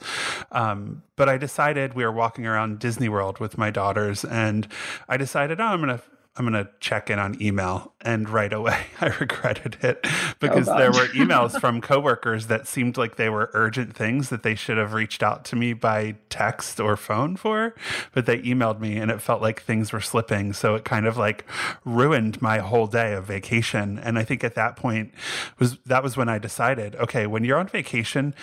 Um, 0.52 1.04
but 1.16 1.30
I 1.30 1.38
decided 1.38 1.94
we 1.94 2.04
were 2.04 2.12
walking 2.12 2.46
around 2.46 2.80
Disney 2.80 3.10
World 3.10 3.40
with 3.40 3.58
my 3.58 3.72
daughters, 3.72 4.26
and 4.26 4.68
I 5.08 5.18
decided, 5.18 5.62
oh, 5.62 5.64
I'm 5.64 5.82
going 5.82 5.98
to 5.98 6.04
I'm 6.38 6.46
going 6.46 6.66
to 6.66 6.70
check 6.82 7.10
in 7.10 7.18
on 7.18 7.42
email. 7.42 7.94
And 8.02 8.30
right 8.30 8.52
away, 8.52 8.88
I 9.02 9.08
regretted 9.08 9.78
it 9.82 10.00
oh, 10.04 10.34
because 10.40 10.68
oh 10.68 10.78
there 10.78 10.92
were 10.92 11.08
emails 11.08 11.60
from 11.62 11.82
coworkers 11.82 12.48
that 12.48 12.68
seemed 12.68 12.98
like 12.98 13.16
they 13.16 13.30
were 13.30 13.50
urgent 13.54 13.96
things 13.96 14.30
that 14.30 14.44
they 14.44 14.56
should 14.56 14.78
have 14.78 14.94
reached 14.94 15.24
out 15.24 15.46
to 15.46 15.56
me 15.56 15.74
by 15.74 16.16
text 16.30 16.80
or 16.80 16.98
phone 16.98 17.36
for. 17.36 17.74
But 18.14 18.26
they 18.26 18.40
emailed 18.40 18.80
me 18.80 18.98
and 18.98 19.10
it 19.10 19.22
felt 19.22 19.42
like 19.42 19.62
things 19.62 19.94
were 19.94 20.02
slipping. 20.02 20.54
So 20.54 20.76
it 20.76 20.84
kind 20.84 21.08
of 21.08 21.18
like 21.18 21.46
ruined 21.86 22.42
my 22.42 22.60
whole 22.60 22.88
day 22.88 23.14
of 23.14 23.26
vacation. 23.26 23.98
And 24.00 24.20
I 24.20 24.24
think 24.24 24.44
at 24.44 24.56
that 24.56 24.76
point 24.76 25.14
was 25.58 25.78
that 25.86 26.04
was 26.04 26.18
when 26.18 26.28
I 26.28 26.38
decided, 26.38 26.96
okay, 26.96 27.28
when 27.28 27.44
you're 27.44 27.58
on 27.58 27.68
vacation, 27.68 28.36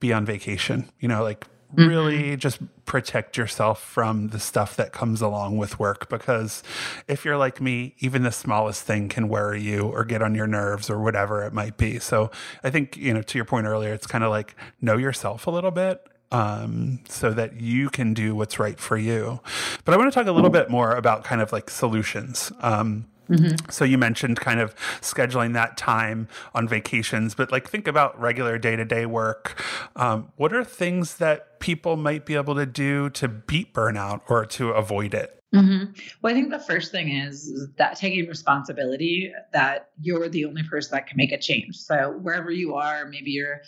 be 0.00 0.12
on 0.12 0.24
vacation. 0.24 0.90
You 0.98 1.08
know, 1.08 1.22
like 1.22 1.46
mm-hmm. 1.74 1.88
really 1.88 2.36
just 2.36 2.58
protect 2.84 3.36
yourself 3.36 3.82
from 3.82 4.28
the 4.28 4.38
stuff 4.38 4.76
that 4.76 4.92
comes 4.92 5.20
along 5.20 5.56
with 5.56 5.78
work 5.78 6.08
because 6.08 6.62
if 7.08 7.24
you're 7.24 7.36
like 7.36 7.60
me 7.60 7.94
even 7.98 8.22
the 8.22 8.32
smallest 8.32 8.82
thing 8.82 9.08
can 9.08 9.28
worry 9.28 9.60
you 9.60 9.82
or 9.82 10.04
get 10.04 10.22
on 10.22 10.34
your 10.34 10.46
nerves 10.46 10.90
or 10.90 11.00
whatever 11.00 11.42
it 11.42 11.52
might 11.52 11.76
be. 11.76 11.98
So 11.98 12.30
i 12.62 12.70
think 12.70 12.96
you 12.96 13.12
know 13.12 13.22
to 13.22 13.38
your 13.38 13.44
point 13.44 13.66
earlier 13.66 13.92
it's 13.92 14.06
kind 14.06 14.24
of 14.24 14.30
like 14.30 14.54
know 14.80 14.96
yourself 14.96 15.46
a 15.46 15.50
little 15.50 15.70
bit 15.70 16.06
um, 16.32 17.00
so 17.08 17.30
that 17.30 17.60
you 17.60 17.90
can 17.90 18.12
do 18.12 18.34
what's 18.34 18.58
right 18.58 18.78
for 18.78 18.96
you. 18.96 19.40
But 19.84 19.94
i 19.94 19.96
want 19.96 20.12
to 20.12 20.18
talk 20.18 20.26
a 20.26 20.32
little 20.32 20.50
bit 20.50 20.68
more 20.70 20.94
about 20.96 21.24
kind 21.24 21.40
of 21.40 21.52
like 21.52 21.70
solutions. 21.70 22.52
Um, 22.60 23.06
Mm-hmm. 23.28 23.70
So 23.70 23.84
you 23.84 23.98
mentioned 23.98 24.40
kind 24.40 24.60
of 24.60 24.74
scheduling 25.00 25.54
that 25.54 25.76
time 25.76 26.28
on 26.54 26.68
vacations, 26.68 27.34
but 27.34 27.50
like 27.50 27.68
think 27.68 27.86
about 27.86 28.18
regular 28.20 28.58
day 28.58 28.76
to 28.76 28.84
day 28.84 29.06
work. 29.06 29.62
Um, 29.96 30.32
what 30.36 30.52
are 30.52 30.64
things 30.64 31.16
that 31.16 31.60
people 31.60 31.96
might 31.96 32.26
be 32.26 32.34
able 32.34 32.54
to 32.54 32.66
do 32.66 33.10
to 33.10 33.28
beat 33.28 33.72
burnout 33.72 34.20
or 34.28 34.44
to 34.46 34.70
avoid 34.70 35.14
it? 35.14 35.42
Mm-hmm. 35.54 35.92
Well, 36.20 36.32
I 36.32 36.34
think 36.34 36.50
the 36.50 36.58
first 36.58 36.90
thing 36.90 37.10
is 37.10 37.68
that 37.78 37.96
taking 37.96 38.26
responsibility 38.26 39.32
that 39.52 39.90
you're 40.00 40.28
the 40.28 40.46
only 40.46 40.64
person 40.64 40.90
that 40.92 41.06
can 41.06 41.16
make 41.16 41.30
a 41.30 41.38
change. 41.38 41.76
So 41.76 42.18
wherever 42.20 42.50
you 42.50 42.74
are, 42.74 43.06
maybe 43.06 43.30
you're 43.30 43.60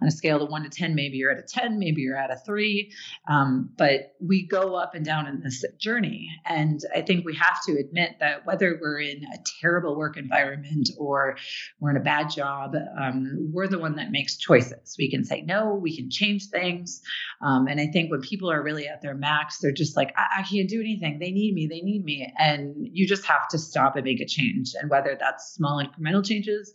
on 0.00 0.06
a 0.06 0.10
scale 0.12 0.40
of 0.40 0.50
one 0.50 0.62
to 0.62 0.68
10, 0.68 0.94
maybe 0.94 1.16
you're 1.16 1.32
at 1.32 1.38
a 1.38 1.42
10, 1.42 1.80
maybe 1.80 2.02
you're 2.02 2.16
at 2.16 2.30
a 2.30 2.36
three. 2.36 2.92
Um, 3.28 3.70
but 3.76 4.14
we 4.20 4.46
go 4.46 4.76
up 4.76 4.94
and 4.94 5.04
down 5.04 5.26
in 5.26 5.40
this 5.40 5.64
journey. 5.78 6.30
And 6.46 6.80
I 6.94 7.02
think 7.02 7.24
we 7.24 7.34
have 7.34 7.60
to 7.64 7.72
admit 7.72 8.16
that 8.20 8.46
whether 8.46 8.78
we're 8.80 9.00
in 9.00 9.24
a 9.24 9.38
terrible 9.60 9.96
work 9.96 10.16
environment 10.16 10.90
or 10.96 11.36
we're 11.80 11.90
in 11.90 11.96
a 11.96 12.00
bad 12.00 12.30
job, 12.30 12.76
um, 13.00 13.50
we're 13.52 13.66
the 13.66 13.80
one 13.80 13.96
that 13.96 14.12
makes 14.12 14.36
choices. 14.36 14.94
We 14.96 15.10
can 15.10 15.24
say 15.24 15.42
no, 15.42 15.74
we 15.74 15.96
can 15.96 16.08
change 16.08 16.50
things. 16.50 17.02
Um, 17.40 17.66
and 17.66 17.80
I 17.80 17.88
think 17.88 18.12
when 18.12 18.20
people 18.20 18.48
are 18.48 18.62
really 18.62 18.86
at 18.86 19.02
their 19.02 19.14
max, 19.14 19.58
they're 19.58 19.72
just 19.72 19.96
like, 19.96 20.14
I, 20.16 20.40
I 20.40 20.42
can't 20.42 20.68
do 20.68 20.80
anything. 20.80 21.18
They 21.18 21.31
need 21.32 21.54
me, 21.54 21.66
they 21.66 21.80
need 21.80 22.04
me. 22.04 22.32
And 22.38 22.74
you 22.78 23.06
just 23.06 23.24
have 23.26 23.48
to 23.48 23.58
stop 23.58 23.96
and 23.96 24.04
make 24.04 24.20
a 24.20 24.26
change. 24.26 24.72
And 24.80 24.90
whether 24.90 25.16
that's 25.18 25.54
small 25.54 25.82
incremental 25.82 26.24
changes 26.24 26.72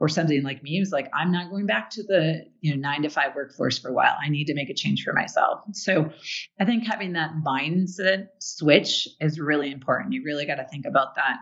or 0.00 0.08
something 0.08 0.42
like 0.42 0.62
me 0.62 0.78
who's 0.78 0.90
like, 0.90 1.08
I'm 1.14 1.30
not 1.30 1.50
going 1.50 1.66
back 1.66 1.90
to 1.90 2.02
the 2.02 2.44
you 2.60 2.74
know 2.74 2.80
nine 2.80 3.02
to 3.02 3.08
five 3.08 3.34
workforce 3.34 3.78
for 3.78 3.88
a 3.88 3.92
while. 3.92 4.16
I 4.22 4.28
need 4.28 4.46
to 4.46 4.54
make 4.54 4.70
a 4.70 4.74
change 4.74 5.04
for 5.04 5.12
myself. 5.12 5.60
So 5.72 6.10
I 6.58 6.64
think 6.64 6.86
having 6.86 7.12
that 7.12 7.30
mindset 7.46 8.28
switch 8.40 9.08
is 9.20 9.38
really 9.38 9.70
important. 9.70 10.12
You 10.12 10.22
really 10.24 10.46
got 10.46 10.56
to 10.56 10.66
think 10.66 10.86
about 10.86 11.14
that. 11.16 11.36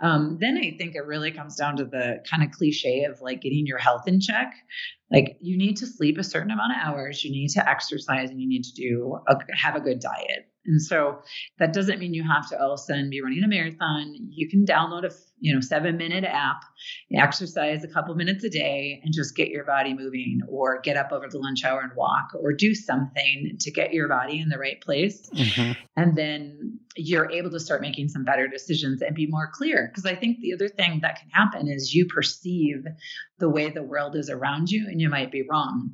Um, 0.00 0.38
then 0.40 0.58
I 0.58 0.76
think 0.78 0.94
it 0.94 1.06
really 1.06 1.32
comes 1.32 1.56
down 1.56 1.76
to 1.76 1.84
the 1.84 2.22
kind 2.30 2.42
of 2.44 2.50
cliche 2.50 3.04
of 3.04 3.20
like 3.20 3.42
getting 3.42 3.66
your 3.66 3.78
health 3.78 4.06
in 4.06 4.20
check 4.20 4.54
like 5.10 5.36
you 5.40 5.56
need 5.56 5.76
to 5.76 5.86
sleep 5.86 6.18
a 6.18 6.24
certain 6.24 6.50
amount 6.50 6.72
of 6.72 6.78
hours 6.82 7.24
you 7.24 7.30
need 7.30 7.48
to 7.48 7.68
exercise 7.68 8.30
and 8.30 8.40
you 8.40 8.48
need 8.48 8.64
to 8.64 8.72
do 8.72 9.18
a, 9.28 9.36
have 9.54 9.76
a 9.76 9.80
good 9.80 10.00
diet 10.00 10.48
and 10.66 10.80
so 10.80 11.18
that 11.58 11.72
doesn't 11.72 11.98
mean 11.98 12.14
you 12.14 12.24
have 12.24 12.48
to 12.48 12.60
all 12.60 12.72
of 12.72 12.80
a 12.80 12.82
sudden 12.82 13.10
be 13.10 13.20
running 13.20 13.42
a 13.44 13.48
marathon. 13.48 14.14
You 14.30 14.48
can 14.48 14.64
download 14.64 15.04
a 15.04 15.14
you 15.38 15.54
know 15.54 15.60
seven 15.60 15.96
minute 15.96 16.24
app, 16.24 16.62
exercise 17.14 17.84
a 17.84 17.88
couple 17.88 18.14
minutes 18.14 18.44
a 18.44 18.50
day, 18.50 19.00
and 19.04 19.12
just 19.12 19.36
get 19.36 19.48
your 19.48 19.64
body 19.64 19.94
moving, 19.94 20.40
or 20.48 20.80
get 20.80 20.96
up 20.96 21.12
over 21.12 21.28
the 21.28 21.38
lunch 21.38 21.64
hour 21.64 21.80
and 21.80 21.92
walk, 21.96 22.28
or 22.38 22.52
do 22.52 22.74
something 22.74 23.56
to 23.60 23.70
get 23.70 23.92
your 23.92 24.08
body 24.08 24.40
in 24.40 24.48
the 24.48 24.58
right 24.58 24.80
place. 24.80 25.28
Mm-hmm. 25.30 25.72
And 25.96 26.16
then 26.16 26.78
you're 26.96 27.30
able 27.30 27.50
to 27.50 27.60
start 27.60 27.80
making 27.80 28.08
some 28.08 28.24
better 28.24 28.48
decisions 28.48 29.02
and 29.02 29.14
be 29.14 29.26
more 29.26 29.50
clear. 29.52 29.88
Because 29.90 30.06
I 30.06 30.14
think 30.14 30.40
the 30.40 30.54
other 30.54 30.68
thing 30.68 31.00
that 31.02 31.20
can 31.20 31.28
happen 31.30 31.68
is 31.68 31.94
you 31.94 32.06
perceive 32.06 32.84
the 33.38 33.48
way 33.48 33.70
the 33.70 33.82
world 33.82 34.16
is 34.16 34.30
around 34.30 34.70
you, 34.70 34.86
and 34.88 35.00
you 35.00 35.10
might 35.10 35.30
be 35.30 35.42
wrong 35.48 35.90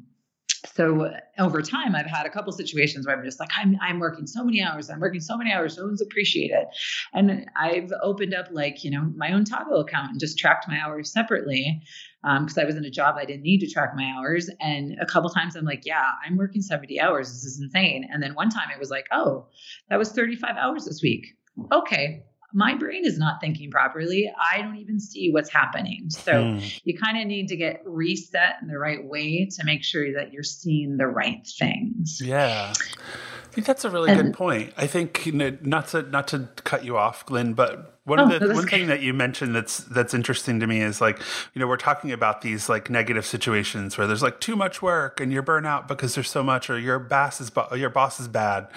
so 0.67 1.11
over 1.39 1.63
time 1.63 1.95
i've 1.95 2.07
had 2.07 2.27
a 2.27 2.31
couple 2.31 2.53
situations 2.53 3.07
where 3.07 3.17
i'm 3.17 3.25
just 3.25 3.41
like 3.41 3.51
I'm, 3.57 3.77
I'm 3.81 3.99
working 3.99 4.27
so 4.27 4.45
many 4.45 4.63
hours 4.63 4.91
i'm 4.91 5.01
working 5.01 5.21
so 5.21 5.37
many 5.37 5.53
hours 5.53 5.77
no 5.77 5.85
one's 5.85 6.03
appreciate 6.03 6.51
it 6.51 6.67
and 7.13 7.47
i've 7.57 7.93
opened 8.03 8.35
up 8.35 8.47
like 8.51 8.85
you 8.85 8.91
know 8.91 9.11
my 9.17 9.33
own 9.33 9.45
Toggl 9.45 9.81
account 9.81 10.11
and 10.13 10.21
just 10.21 10.39
tracked 10.39 10.69
my 10.69 10.79
hours 10.81 11.13
separately 11.13 11.83
because 12.23 12.59
um, 12.59 12.63
i 12.63 12.65
was 12.65 12.77
in 12.77 12.85
a 12.85 12.91
job 12.91 13.17
i 13.19 13.25
didn't 13.25 13.43
need 13.43 13.61
to 13.61 13.71
track 13.71 13.93
my 13.95 14.13
hours. 14.17 14.51
And 14.61 14.97
a 15.01 15.07
couple 15.07 15.31
times 15.31 15.57
i'm 15.57 15.65
like 15.65 15.87
yeah 15.87 16.13
i'm 16.27 16.37
working 16.37 16.63
70 16.63 17.01
hours 17.01 17.29
this 17.29 17.45
is 17.45 17.61
insane. 17.61 18.09
And 18.11 18.23
then 18.23 18.35
one 18.35 18.51
time 18.51 18.69
it 18.73 18.79
was 18.79 18.91
like 18.91 19.07
oh 19.13 19.47
that 19.89 19.99
was 19.99 20.11
35 20.13 20.57
hours 20.57 20.85
this 20.85 21.01
week. 21.03 21.27
Okay 21.73 22.25
my 22.53 22.75
brain 22.75 23.05
is 23.05 23.19
not 23.19 23.41
thinking 23.41 23.71
properly. 23.71 24.33
I 24.53 24.63
don't 24.63 24.77
even 24.77 24.99
see 24.99 25.31
what's 25.31 25.51
happening. 25.51 26.11
So 26.11 26.33
mm. 26.33 26.81
you 26.85 26.99
kind 26.99 27.21
of 27.21 27.27
need 27.27 27.49
to 27.49 27.57
get 27.57 27.83
reset 27.85 28.57
in 28.63 28.69
the 28.69 28.79
right 28.79 29.05
way 29.05 29.47
to 29.47 29.65
make 29.65 29.85
sure 29.85 30.13
that 30.15 30.33
you're 30.33 30.43
seeing 30.43 30.97
the 30.97 31.07
right 31.07 31.47
things. 31.47 32.21
Yeah. 32.23 32.73
I 32.73 33.53
think 33.53 33.67
that's 33.67 33.85
a 33.85 33.91
really 33.91 34.11
and, 34.11 34.23
good 34.23 34.35
point. 34.35 34.73
I 34.77 34.87
think 34.87 35.27
you 35.27 35.33
know, 35.33 35.57
not 35.63 35.89
to 35.89 36.03
not 36.03 36.29
to 36.29 36.49
cut 36.63 36.85
you 36.85 36.97
off, 36.97 37.29
Lynn, 37.29 37.55
but 37.55 37.99
one 38.05 38.21
oh, 38.21 38.31
of 38.31 38.41
the 38.41 38.55
one 38.55 38.67
thing 38.67 38.87
that 38.87 39.03
you 39.03 39.13
mentioned 39.13 39.57
that's 39.57 39.79
that's 39.79 40.15
interesting 40.15 40.61
to 40.61 40.69
me 40.69 40.81
is 40.81 41.01
like 41.01 41.19
you 41.53 41.61
know 41.61 41.67
we're 41.67 41.77
talking 41.77 42.13
about 42.13 42.43
these 42.43 42.69
like 42.69 42.91
negative 42.91 43.27
situations 43.27 43.99
where 43.99 44.07
there's 44.07 44.23
like 44.23 44.39
too 44.39 44.55
much 44.55 44.81
work 44.81 45.21
and 45.21 45.33
you're 45.33 45.43
burnt 45.43 45.67
out 45.67 45.89
because 45.89 46.15
there's 46.15 46.31
so 46.31 46.45
much 46.45 46.71
or 46.71 46.79
your 46.79 47.01
boss 47.01 47.41
is 47.41 47.51
your 47.75 47.91
boss 47.91 48.21
is 48.21 48.29
bad. 48.29 48.69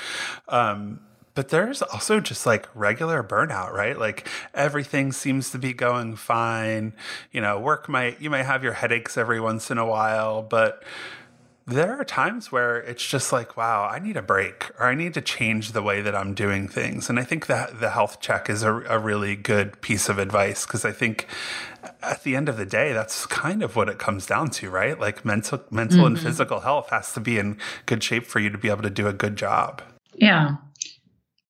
Um, 0.48 1.02
but 1.36 1.50
there's 1.50 1.82
also 1.82 2.20
just 2.20 2.46
like 2.46 2.68
regular 2.76 3.24
burnout, 3.24 3.72
right? 3.72 3.98
Like 3.98 4.28
everything 4.54 5.12
seems 5.12 5.50
to 5.52 5.58
be 5.58 5.74
going 5.74 6.16
fine. 6.16 6.94
You 7.32 7.42
know, 7.42 7.60
work 7.60 7.90
might, 7.90 8.22
you 8.22 8.30
might 8.30 8.44
have 8.44 8.64
your 8.64 8.74
headaches 8.74 9.18
every 9.18 9.40
once 9.40 9.72
in 9.72 9.78
a 9.78 9.86
while, 9.86 10.44
but 10.44 10.84
there 11.66 12.00
are 12.00 12.04
times 12.04 12.52
where 12.52 12.78
it's 12.78 13.06
just 13.06 13.32
like, 13.32 13.56
wow, 13.56 13.88
I 13.90 14.00
need 14.00 14.18
a 14.18 14.22
break 14.22 14.70
or 14.78 14.88
I 14.88 14.96
need 14.96 15.14
to 15.14 15.22
change 15.22 15.72
the 15.72 15.82
way 15.82 16.02
that 16.02 16.14
I'm 16.14 16.34
doing 16.34 16.68
things. 16.68 17.10
And 17.10 17.18
I 17.18 17.24
think 17.24 17.48
that 17.48 17.80
the 17.80 17.90
health 17.90 18.20
check 18.20 18.50
is 18.50 18.64
a, 18.64 18.74
a 18.74 19.00
really 19.00 19.36
good 19.36 19.80
piece 19.82 20.10
of 20.10 20.20
advice 20.20 20.66
because 20.66 20.84
I 20.84 20.92
think 20.92 21.28
at 22.02 22.24
the 22.24 22.36
end 22.36 22.50
of 22.50 22.58
the 22.58 22.66
day, 22.66 22.92
that's 22.92 23.26
kind 23.26 23.64
of 23.64 23.76
what 23.76 23.88
it 23.88 23.98
comes 23.98 24.26
down 24.26 24.50
to, 24.52 24.70
right? 24.70 25.00
Like 25.00 25.24
mental, 25.24 25.64
mental 25.72 26.00
mm-hmm. 26.00 26.08
and 26.08 26.20
physical 26.20 26.60
health 26.60 26.90
has 26.90 27.14
to 27.14 27.22
be 27.22 27.40
in 27.40 27.58
good 27.86 28.04
shape 28.04 28.26
for 28.26 28.40
you 28.40 28.50
to 28.50 28.58
be 28.58 28.70
able 28.70 28.84
to 28.84 28.90
do 28.90 29.08
a 29.08 29.14
good 29.14 29.38
job. 29.38 29.82
Yeah. 30.16 30.58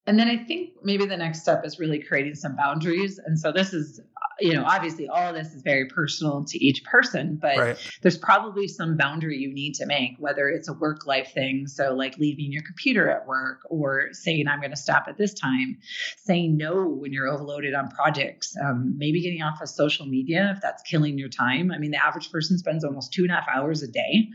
And 0.06 0.20
then 0.20 0.28
I 0.28 0.44
think 0.44 0.72
maybe 0.84 1.06
the 1.06 1.16
next 1.16 1.42
step 1.42 1.66
is 1.66 1.80
really 1.80 2.04
creating 2.04 2.36
some 2.36 2.58
boundaries. 2.58 3.20
And 3.26 3.40
so 3.40 3.54
this 3.54 3.74
is, 3.74 4.02
you 4.40 4.54
know, 4.54 4.66
obviously 4.66 5.08
all 5.08 5.30
of 5.30 5.34
this 5.34 5.54
is 5.54 5.62
very 5.62 5.88
personal 5.88 6.44
to 6.44 6.58
each 6.58 6.84
person, 6.84 7.40
but 7.42 7.58
right. 7.58 7.92
there's 8.02 8.18
probably 8.18 8.68
some 8.68 8.98
boundary 8.98 9.38
you 9.38 9.54
need 9.54 9.76
to 9.76 9.86
make, 9.86 10.16
whether 10.20 10.50
it's 10.50 10.68
a 10.68 10.74
work 10.74 11.08
life 11.08 11.32
thing. 11.34 11.68
So, 11.68 11.94
like 11.94 12.18
leaving 12.18 12.52
your 12.52 12.64
computer 12.64 13.10
at 13.10 13.26
work 13.26 13.60
or 13.70 14.10
saying, 14.12 14.50
I'm 14.50 14.60
going 14.60 14.72
to 14.72 14.78
stop 14.78 15.06
at 15.08 15.18
this 15.18 15.34
time, 15.34 15.78
saying 16.26 16.58
no 16.58 16.86
when 16.86 17.14
you're 17.14 17.30
overloaded 17.30 17.74
on 17.74 17.90
projects, 17.90 18.56
um, 18.62 18.96
maybe 18.98 19.22
getting 19.22 19.42
off 19.42 19.62
of 19.62 19.70
social 19.70 20.06
media 20.06 20.52
if 20.54 20.62
that's 20.62 20.82
killing 20.84 21.18
your 21.18 21.30
time. 21.30 21.72
I 21.72 21.78
mean, 21.78 21.92
the 21.92 22.04
average 22.04 22.30
person 22.30 22.58
spends 22.58 22.84
almost 22.84 23.14
two 23.14 23.22
and 23.22 23.32
a 23.32 23.36
half 23.36 23.48
hours 23.48 23.84
a 23.84 23.88
day. 23.88 24.28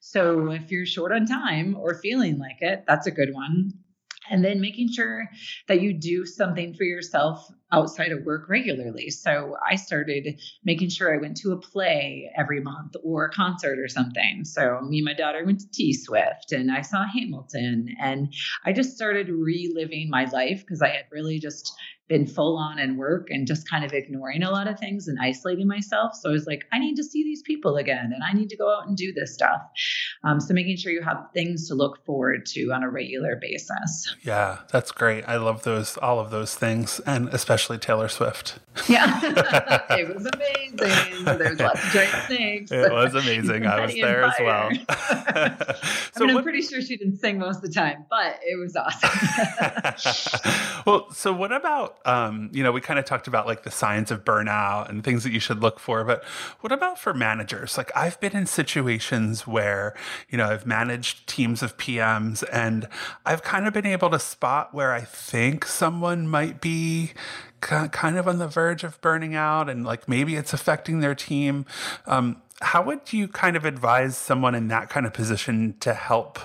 So, 0.00 0.50
if 0.50 0.70
you're 0.70 0.84
short 0.84 1.12
on 1.12 1.24
time 1.24 1.76
or 1.78 1.94
feeling 1.94 2.38
like 2.38 2.58
it, 2.60 2.84
that's 2.86 3.06
a 3.06 3.10
good 3.10 3.32
one 3.32 3.72
and 4.30 4.44
then 4.44 4.60
making 4.60 4.92
sure 4.92 5.28
that 5.68 5.80
you 5.80 5.92
do 5.92 6.24
something 6.24 6.74
for 6.74 6.84
yourself 6.84 7.48
outside 7.72 8.12
of 8.12 8.24
work 8.24 8.48
regularly. 8.48 9.10
So 9.10 9.56
I 9.68 9.76
started 9.76 10.40
making 10.64 10.90
sure 10.90 11.12
I 11.12 11.20
went 11.20 11.36
to 11.38 11.52
a 11.52 11.58
play 11.58 12.30
every 12.36 12.60
month 12.60 12.94
or 13.02 13.26
a 13.26 13.30
concert 13.30 13.78
or 13.78 13.88
something. 13.88 14.44
So 14.44 14.80
me 14.82 14.98
and 14.98 15.04
my 15.04 15.14
daughter 15.14 15.44
went 15.44 15.60
to 15.60 15.70
T 15.72 15.92
Swift 15.92 16.52
and 16.52 16.70
I 16.70 16.82
saw 16.82 17.04
Hamilton 17.04 17.88
and 18.00 18.32
I 18.64 18.72
just 18.72 18.94
started 18.94 19.28
reliving 19.28 20.08
my 20.08 20.26
life 20.26 20.60
because 20.60 20.82
I 20.82 20.88
had 20.88 21.06
really 21.10 21.38
just 21.40 21.72
been 22.08 22.26
full 22.26 22.58
on 22.58 22.78
in 22.78 22.96
work 22.96 23.28
and 23.30 23.46
just 23.46 23.68
kind 23.68 23.84
of 23.84 23.92
ignoring 23.92 24.42
a 24.42 24.50
lot 24.50 24.68
of 24.68 24.78
things 24.78 25.08
and 25.08 25.18
isolating 25.20 25.66
myself. 25.66 26.14
So 26.14 26.28
I 26.28 26.32
was 26.32 26.46
like, 26.46 26.64
I 26.72 26.78
need 26.78 26.96
to 26.96 27.04
see 27.04 27.22
these 27.22 27.42
people 27.42 27.76
again 27.76 28.12
and 28.12 28.22
I 28.22 28.32
need 28.32 28.50
to 28.50 28.56
go 28.56 28.70
out 28.70 28.86
and 28.86 28.96
do 28.96 29.12
this 29.12 29.32
stuff. 29.32 29.62
Um, 30.22 30.40
so 30.40 30.52
making 30.52 30.76
sure 30.76 30.92
you 30.92 31.02
have 31.02 31.24
things 31.32 31.68
to 31.68 31.74
look 31.74 32.04
forward 32.04 32.46
to 32.46 32.70
on 32.72 32.82
a 32.82 32.90
regular 32.90 33.36
basis. 33.40 34.14
Yeah, 34.22 34.58
that's 34.70 34.92
great. 34.92 35.24
I 35.26 35.36
love 35.36 35.62
those, 35.62 35.96
all 35.98 36.20
of 36.20 36.30
those 36.30 36.54
things, 36.54 37.00
and 37.00 37.28
especially 37.28 37.78
Taylor 37.78 38.08
Swift. 38.08 38.58
Yeah, 38.88 39.20
it 39.90 40.14
was 40.14 40.26
amazing. 40.26 41.24
There's 41.24 41.60
lots 41.60 41.84
of 41.84 41.90
giant 41.90 42.26
snakes. 42.26 42.72
It 42.72 42.92
was 42.92 43.14
amazing. 43.14 43.66
I 43.66 43.86
was 43.86 43.94
there 43.94 44.24
as 44.24 44.34
well. 44.40 44.70
so 46.12 46.16
I 46.16 46.20
mean, 46.20 46.30
I'm 46.30 46.34
what, 46.34 46.44
pretty 46.44 46.62
sure 46.62 46.80
she 46.82 46.96
didn't 46.96 47.18
sing 47.18 47.38
most 47.38 47.56
of 47.56 47.62
the 47.62 47.68
time, 47.68 48.04
but 48.10 48.40
it 48.42 48.58
was 48.58 48.76
awesome. 48.76 50.82
well, 50.86 51.10
so 51.12 51.32
what 51.32 51.52
about 51.52 51.93
um, 52.04 52.50
you 52.52 52.62
know, 52.62 52.72
we 52.72 52.80
kind 52.80 52.98
of 52.98 53.04
talked 53.04 53.26
about 53.26 53.46
like 53.46 53.62
the 53.62 53.70
signs 53.70 54.10
of 54.10 54.24
burnout 54.24 54.88
and 54.88 55.02
things 55.02 55.24
that 55.24 55.32
you 55.32 55.40
should 55.40 55.60
look 55.60 55.78
for, 55.78 56.04
but 56.04 56.24
what 56.60 56.72
about 56.72 56.98
for 56.98 57.14
managers? 57.14 57.76
Like 57.76 57.90
I've 57.96 58.18
been 58.20 58.36
in 58.36 58.46
situations 58.46 59.46
where, 59.46 59.94
you 60.28 60.38
know, 60.38 60.46
I've 60.46 60.66
managed 60.66 61.26
teams 61.26 61.62
of 61.62 61.76
PMs 61.76 62.44
and 62.52 62.88
I've 63.24 63.42
kind 63.42 63.66
of 63.66 63.72
been 63.72 63.86
able 63.86 64.10
to 64.10 64.18
spot 64.18 64.74
where 64.74 64.92
I 64.92 65.00
think 65.00 65.64
someone 65.64 66.28
might 66.28 66.60
be 66.60 67.12
kind 67.60 68.18
of 68.18 68.28
on 68.28 68.38
the 68.38 68.48
verge 68.48 68.84
of 68.84 69.00
burning 69.00 69.34
out 69.34 69.70
and 69.70 69.84
like 69.84 70.08
maybe 70.08 70.36
it's 70.36 70.52
affecting 70.52 71.00
their 71.00 71.14
team. 71.14 71.64
Um, 72.06 72.42
how 72.60 72.82
would 72.82 73.12
you 73.12 73.28
kind 73.28 73.56
of 73.56 73.64
advise 73.64 74.16
someone 74.16 74.54
in 74.54 74.68
that 74.68 74.90
kind 74.90 75.06
of 75.06 75.12
position 75.12 75.74
to 75.80 75.94
help 75.94 76.38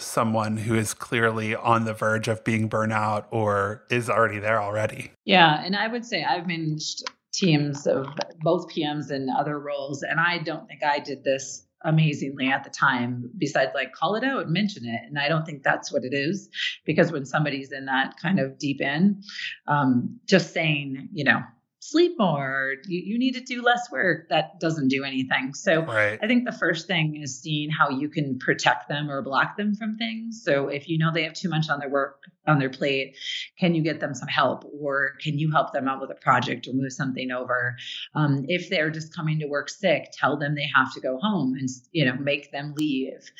someone 0.00 0.56
who 0.56 0.74
is 0.74 0.94
clearly 0.94 1.54
on 1.54 1.84
the 1.84 1.94
verge 1.94 2.28
of 2.28 2.42
being 2.44 2.68
burnout 2.68 3.26
or 3.30 3.84
is 3.90 4.08
already 4.08 4.38
there 4.38 4.60
already. 4.60 5.12
Yeah. 5.24 5.62
And 5.64 5.76
I 5.76 5.88
would 5.88 6.04
say 6.04 6.24
I've 6.24 6.46
managed 6.46 7.04
teams 7.32 7.86
of 7.86 8.06
both 8.40 8.68
PMs 8.68 9.10
and 9.10 9.30
other 9.30 9.58
roles. 9.58 10.02
And 10.02 10.18
I 10.18 10.38
don't 10.38 10.66
think 10.66 10.82
I 10.82 10.98
did 10.98 11.24
this 11.24 11.66
amazingly 11.82 12.48
at 12.48 12.64
the 12.64 12.70
time, 12.70 13.30
besides 13.38 13.72
like 13.74 13.92
call 13.92 14.14
it 14.14 14.24
out, 14.24 14.50
mention 14.50 14.84
it. 14.84 15.00
And 15.06 15.18
I 15.18 15.28
don't 15.28 15.46
think 15.46 15.62
that's 15.62 15.92
what 15.92 16.04
it 16.04 16.12
is 16.12 16.48
because 16.84 17.10
when 17.10 17.24
somebody's 17.24 17.72
in 17.72 17.86
that 17.86 18.16
kind 18.20 18.38
of 18.38 18.58
deep 18.58 18.80
end, 18.82 19.24
um, 19.66 20.18
just 20.26 20.52
saying, 20.52 21.08
you 21.12 21.24
know, 21.24 21.40
sleep 21.80 22.12
more. 22.18 22.74
You, 22.86 23.00
you 23.04 23.18
need 23.18 23.32
to 23.32 23.40
do 23.40 23.62
less 23.62 23.90
work 23.90 24.28
that 24.28 24.60
doesn't 24.60 24.88
do 24.88 25.02
anything. 25.02 25.54
So 25.54 25.82
right. 25.82 26.18
i 26.22 26.26
think 26.26 26.44
the 26.44 26.52
first 26.52 26.86
thing 26.86 27.20
is 27.20 27.40
seeing 27.40 27.70
how 27.70 27.88
you 27.88 28.08
can 28.08 28.38
protect 28.38 28.88
them 28.88 29.10
or 29.10 29.22
block 29.22 29.56
them 29.56 29.74
from 29.74 29.96
things. 29.96 30.42
So 30.44 30.68
if 30.68 30.88
you 30.88 30.98
know 30.98 31.10
they 31.12 31.24
have 31.24 31.32
too 31.32 31.48
much 31.48 31.68
on 31.70 31.80
their 31.80 31.88
work 31.88 32.22
on 32.46 32.58
their 32.58 32.70
plate 32.70 33.16
can 33.58 33.74
you 33.74 33.82
get 33.82 34.00
them 34.00 34.14
some 34.14 34.28
help? 34.28 34.64
Or 34.78 35.12
can 35.22 35.38
you 35.38 35.50
help 35.50 35.72
them 35.72 35.88
out 35.88 36.00
with 36.00 36.10
a 36.10 36.14
project 36.14 36.66
or 36.66 36.72
move 36.72 36.92
something 36.92 37.30
over? 37.30 37.76
Um, 38.14 38.44
if 38.48 38.68
they're 38.68 38.90
just 38.90 39.14
coming 39.14 39.38
to 39.40 39.46
work 39.46 39.68
sick 39.70 40.10
tell 40.12 40.36
them 40.36 40.54
they 40.54 40.68
have 40.74 40.92
to 40.94 41.00
go 41.00 41.18
home 41.18 41.54
and 41.58 41.68
you 41.92 42.04
know 42.04 42.14
make 42.14 42.52
them 42.52 42.74
leave. 42.76 43.30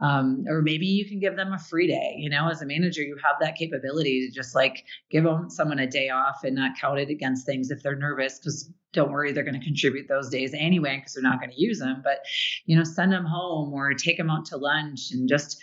Um, 0.00 0.44
or 0.48 0.62
maybe 0.62 0.86
you 0.86 1.08
can 1.08 1.18
give 1.18 1.36
them 1.36 1.52
a 1.52 1.58
free 1.58 1.88
day. 1.88 2.14
You 2.18 2.30
know 2.30 2.48
as 2.48 2.62
a 2.62 2.66
manager 2.66 3.02
you 3.02 3.16
have 3.24 3.36
that 3.40 3.56
capability 3.56 4.28
to 4.28 4.34
just 4.34 4.54
like 4.54 4.84
give 5.10 5.24
them 5.24 5.50
someone 5.50 5.80
a 5.80 5.86
day 5.86 6.10
off 6.10 6.44
and 6.44 6.54
not 6.54 6.78
count 6.80 7.00
it 7.00 7.10
against 7.10 7.44
things 7.44 7.70
if 7.70 7.82
they're 7.82 7.87
nervous 7.96 8.38
because 8.38 8.70
don't 8.92 9.12
worry 9.12 9.32
they're 9.32 9.44
going 9.44 9.58
to 9.58 9.64
contribute 9.64 10.08
those 10.08 10.28
days 10.28 10.54
anyway 10.54 10.96
because 10.96 11.14
they're 11.14 11.22
not 11.22 11.40
going 11.40 11.50
to 11.50 11.60
use 11.60 11.78
them 11.78 12.00
but 12.02 12.18
you 12.66 12.76
know 12.76 12.84
send 12.84 13.12
them 13.12 13.24
home 13.24 13.72
or 13.72 13.92
take 13.94 14.16
them 14.16 14.30
out 14.30 14.46
to 14.46 14.56
lunch 14.56 15.10
and 15.12 15.28
just 15.28 15.58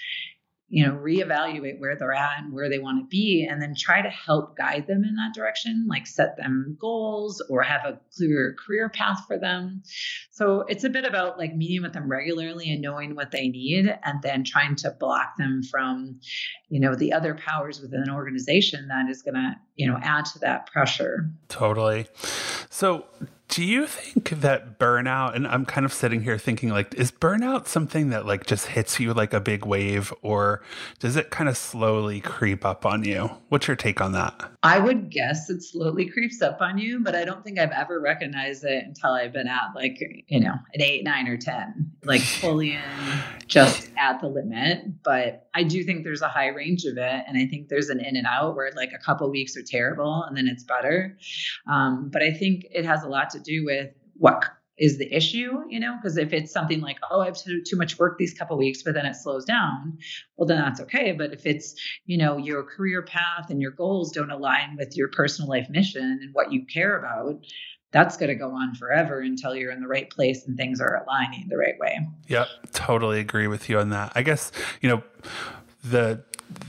you 0.68 0.86
know 0.86 0.94
reevaluate 0.94 1.80
where 1.80 1.96
they're 1.96 2.14
at 2.14 2.40
and 2.40 2.52
where 2.52 2.70
they 2.70 2.80
want 2.80 3.00
to 3.00 3.08
be 3.08 3.48
and 3.50 3.62
then 3.62 3.76
try 3.78 4.02
to 4.02 4.10
help 4.10 4.58
guide 4.58 4.88
them 4.88 5.04
in 5.04 5.16
that 5.16 5.34
direction 5.36 5.86
like 5.88 6.08
set 6.08 6.36
them 6.38 6.76
goals 6.82 7.42
or 7.50 7.62
have 7.62 7.86
a 7.86 8.00
clear 8.16 8.56
career 8.66 8.90
path 8.90 9.20
for 9.28 9.38
them. 9.38 9.84
So 10.32 10.62
it's 10.68 10.84
a 10.84 10.90
bit 10.90 11.06
about 11.06 11.38
like 11.38 11.56
meeting 11.56 11.84
with 11.84 11.94
them 11.94 12.10
regularly 12.10 12.72
and 12.72 12.82
knowing 12.82 13.16
what 13.16 13.32
they 13.32 13.48
need 13.48 13.96
and 14.04 14.22
then 14.24 14.44
trying 14.44 14.76
to 14.78 14.92
block 15.00 15.38
them 15.38 15.62
from 15.64 16.20
you 16.70 16.80
know 16.80 16.96
the 16.96 17.14
other 17.14 17.36
powers 17.36 17.80
within 17.80 18.02
an 18.02 18.10
organization 18.10 18.88
that 18.88 19.10
is 19.10 19.22
going 19.22 19.36
to 19.36 19.56
you 19.76 19.88
know 19.88 20.00
add 20.02 20.26
to 20.26 20.40
that 20.40 20.66
pressure. 20.66 21.30
Totally. 21.48 22.08
So 22.70 23.06
do 23.56 23.64
you 23.64 23.88
think 23.88 24.42
that 24.42 24.78
burnout 24.78 25.34
and 25.34 25.48
i'm 25.48 25.66
kind 25.66 25.86
of 25.86 25.94
sitting 25.94 26.22
here 26.22 26.38
thinking 26.38 26.68
like 26.68 26.94
is 26.96 27.10
burnout 27.10 27.68
something 27.68 28.10
that 28.10 28.26
like 28.26 28.46
just 28.46 28.68
hits 28.68 29.00
you 29.00 29.14
like 29.14 29.34
a 29.34 29.40
big 29.40 29.66
wave 29.66 30.14
or 30.22 30.62
does 31.00 31.16
it 31.16 31.30
kind 31.30 31.48
of 31.48 31.56
slowly 31.56 32.20
creep 32.20 32.66
up 32.66 32.86
on 32.86 33.06
you? 33.06 33.30
What's 33.48 33.68
your 33.68 33.78
take 33.78 34.02
on 34.02 34.12
that? 34.12 34.52
I 34.62 34.80
would 34.80 35.10
guess 35.10 35.50
it 35.50 35.64
slowly 35.64 36.06
creeps 36.10 36.42
up 36.42 36.60
on 36.60 36.78
you 36.78 37.00
but 37.00 37.16
i 37.16 37.24
don't 37.24 37.46
think 37.46 37.58
i've 37.58 37.72
ever 37.72 38.02
recognized 38.02 38.66
it 38.66 38.84
until 38.84 39.12
i've 39.12 39.32
been 39.32 39.48
at 39.48 39.74
like 39.74 40.02
you 40.28 40.42
know 40.42 40.56
an 40.74 40.82
eight 40.82 41.06
nine 41.06 41.30
or 41.30 41.38
ten 41.38 41.92
like 42.04 42.22
fully 42.22 42.74
in 42.74 42.82
just 43.48 43.90
at 43.98 44.20
the 44.20 44.28
limit. 44.28 45.02
But 45.04 45.48
i 45.54 45.64
do 45.64 45.82
think 45.86 46.04
there's 46.04 46.22
a 46.22 46.28
high 46.28 46.48
range 46.48 46.84
of 46.84 46.98
it 46.98 47.24
and 47.26 47.38
i 47.38 47.46
think 47.46 47.70
there's 47.70 47.90
an 47.90 48.02
in 48.02 48.18
and 48.18 48.28
out 48.28 48.56
where 48.56 48.70
like 48.76 48.92
a 48.92 48.98
couple 48.98 49.30
weeks 49.30 49.56
are 49.56 49.64
terrible 49.64 50.24
and 50.24 50.36
then 50.36 50.48
it's 50.48 50.64
better. 50.64 51.18
Um, 51.68 52.10
but 52.12 52.22
i 52.22 52.34
think 52.34 52.66
it 52.72 52.84
has 52.84 53.04
a 53.04 53.08
lot 53.08 53.30
to 53.30 53.45
do 53.46 53.66
with 53.66 53.92
what 54.18 54.44
is 54.78 54.98
the 54.98 55.14
issue, 55.14 55.62
you 55.70 55.80
know, 55.80 55.96
because 55.96 56.18
if 56.18 56.34
it's 56.34 56.52
something 56.52 56.82
like, 56.82 56.98
oh, 57.10 57.22
I 57.22 57.28
have 57.28 57.38
too, 57.38 57.78
much 57.78 57.98
work 57.98 58.18
these 58.18 58.34
couple 58.34 58.58
weeks, 58.58 58.84
but 58.84 58.94
then 58.94 59.06
it 59.06 59.16
slows 59.16 59.46
down, 59.46 59.98
well, 60.36 60.46
then 60.46 60.58
that's 60.58 60.82
okay. 60.82 61.14
But 61.14 61.32
if 61.32 61.46
it's, 61.46 61.76
you 62.06 62.18
know, 62.18 62.38
your 62.38 62.64
career 62.64 63.02
path 63.02 63.50
and 63.50 63.62
your 63.62 63.72
goals 63.72 64.12
don't 64.12 64.32
align 64.32 64.76
with 64.78 64.98
your 64.98 65.08
personal 65.10 65.50
life 65.50 65.70
mission 65.70 66.20
and 66.22 66.34
what 66.34 66.52
you 66.52 66.66
care 66.66 66.98
about, 66.98 67.46
that's 67.92 68.18
going 68.18 68.30
to 68.30 68.36
go 68.36 68.52
on 68.52 68.76
forever 68.76 69.22
until 69.22 69.56
you're 69.56 69.72
in 69.72 69.80
the 69.80 69.88
right 69.88 70.10
place 70.10 70.46
and 70.46 70.58
things 70.58 70.82
are 70.82 71.02
aligning 71.06 71.48
the 71.48 71.58
right 71.58 71.80
way. 71.80 71.98
Yep, 72.28 72.48
totally 72.74 73.22
agree 73.22 73.48
with 73.48 73.70
you 73.70 73.80
on 73.80 73.92
that. 73.92 74.12
I 74.16 74.24
guess, 74.24 74.52
you 74.82 74.90
know, 74.90 75.04
the 75.86 76.22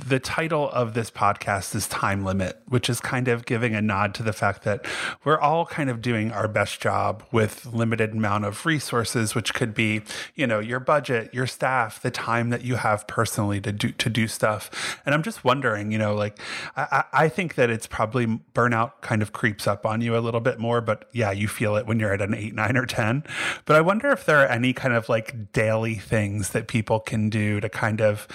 the 0.06 0.20
title 0.20 0.70
of 0.70 0.94
this 0.94 1.10
podcast 1.10 1.74
is 1.74 1.88
Time 1.88 2.24
Limit, 2.24 2.60
which 2.68 2.88
is 2.88 3.00
kind 3.00 3.26
of 3.26 3.44
giving 3.44 3.74
a 3.74 3.82
nod 3.82 4.14
to 4.14 4.22
the 4.22 4.32
fact 4.32 4.62
that 4.62 4.86
we're 5.24 5.38
all 5.38 5.66
kind 5.66 5.90
of 5.90 6.00
doing 6.00 6.30
our 6.30 6.46
best 6.46 6.80
job 6.80 7.24
with 7.32 7.66
limited 7.66 8.12
amount 8.12 8.44
of 8.44 8.64
resources, 8.64 9.34
which 9.34 9.52
could 9.52 9.74
be, 9.74 10.02
you 10.34 10.46
know, 10.46 10.60
your 10.60 10.78
budget, 10.78 11.34
your 11.34 11.46
staff, 11.46 12.00
the 12.00 12.10
time 12.10 12.50
that 12.50 12.62
you 12.62 12.76
have 12.76 13.06
personally 13.08 13.60
to 13.60 13.72
do 13.72 13.90
to 13.90 14.08
do 14.08 14.28
stuff. 14.28 15.00
And 15.04 15.14
I'm 15.14 15.22
just 15.22 15.44
wondering, 15.44 15.90
you 15.90 15.98
know, 15.98 16.14
like 16.14 16.38
I, 16.76 17.04
I 17.12 17.28
think 17.28 17.56
that 17.56 17.68
it's 17.68 17.86
probably 17.86 18.26
burnout 18.54 18.92
kind 19.00 19.22
of 19.22 19.32
creeps 19.32 19.66
up 19.66 19.84
on 19.84 20.00
you 20.00 20.16
a 20.16 20.20
little 20.20 20.40
bit 20.40 20.58
more, 20.58 20.80
but 20.80 21.08
yeah, 21.12 21.32
you 21.32 21.48
feel 21.48 21.76
it 21.76 21.86
when 21.86 21.98
you're 21.98 22.12
at 22.12 22.22
an 22.22 22.34
eight, 22.34 22.54
nine, 22.54 22.76
or 22.76 22.86
ten. 22.86 23.24
But 23.64 23.76
I 23.76 23.80
wonder 23.80 24.10
if 24.10 24.24
there 24.24 24.38
are 24.38 24.46
any 24.46 24.72
kind 24.72 24.94
of 24.94 25.08
like 25.08 25.52
daily 25.52 25.96
things 25.96 26.50
that 26.50 26.68
people 26.68 27.00
can 27.00 27.28
do 27.28 27.60
to 27.60 27.68
kind 27.68 28.00
of 28.00 28.28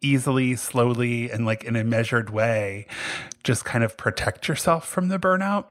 easily, 0.00 0.56
slowly, 0.56 1.30
and 1.30 1.46
like 1.46 1.64
in 1.64 1.76
a 1.76 1.84
measured 1.84 2.30
way, 2.30 2.86
just 3.44 3.64
kind 3.64 3.84
of 3.84 3.96
protect 3.96 4.48
yourself 4.48 4.88
from 4.88 5.08
the 5.08 5.18
burnout? 5.18 5.66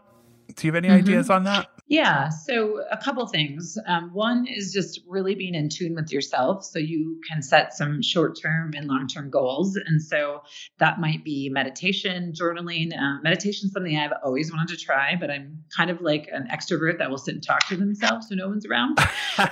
Do 0.55 0.67
you 0.67 0.73
have 0.73 0.83
any 0.83 0.89
mm-hmm. 0.89 1.07
ideas 1.07 1.29
on 1.29 1.43
that? 1.45 1.67
Yeah. 1.87 2.29
So, 2.29 2.81
a 2.89 2.97
couple 2.97 3.27
things. 3.27 3.77
Um, 3.85 4.09
one 4.11 4.47
is 4.47 4.73
just 4.73 5.01
really 5.07 5.35
being 5.35 5.53
in 5.53 5.69
tune 5.69 5.93
with 5.93 6.11
yourself 6.11 6.65
so 6.65 6.79
you 6.79 7.21
can 7.29 7.43
set 7.43 7.75
some 7.75 8.01
short 8.01 8.39
term 8.41 8.71
and 8.75 8.87
long 8.87 9.07
term 9.07 9.29
goals. 9.29 9.75
And 9.75 10.01
so, 10.01 10.41
that 10.79 10.99
might 10.99 11.23
be 11.23 11.49
meditation, 11.49 12.33
journaling. 12.33 12.91
Uh, 12.91 13.21
meditation 13.21 13.67
is 13.67 13.73
something 13.73 13.95
I've 13.95 14.13
always 14.23 14.51
wanted 14.51 14.69
to 14.69 14.83
try, 14.83 15.15
but 15.15 15.29
I'm 15.29 15.63
kind 15.75 15.91
of 15.91 16.01
like 16.01 16.27
an 16.31 16.47
extrovert 16.51 16.97
that 16.97 17.11
will 17.11 17.19
sit 17.19 17.35
and 17.35 17.43
talk 17.43 17.67
to 17.67 17.77
themselves 17.77 18.29
so 18.29 18.35
no 18.35 18.47
one's 18.47 18.65
around. 18.65 18.97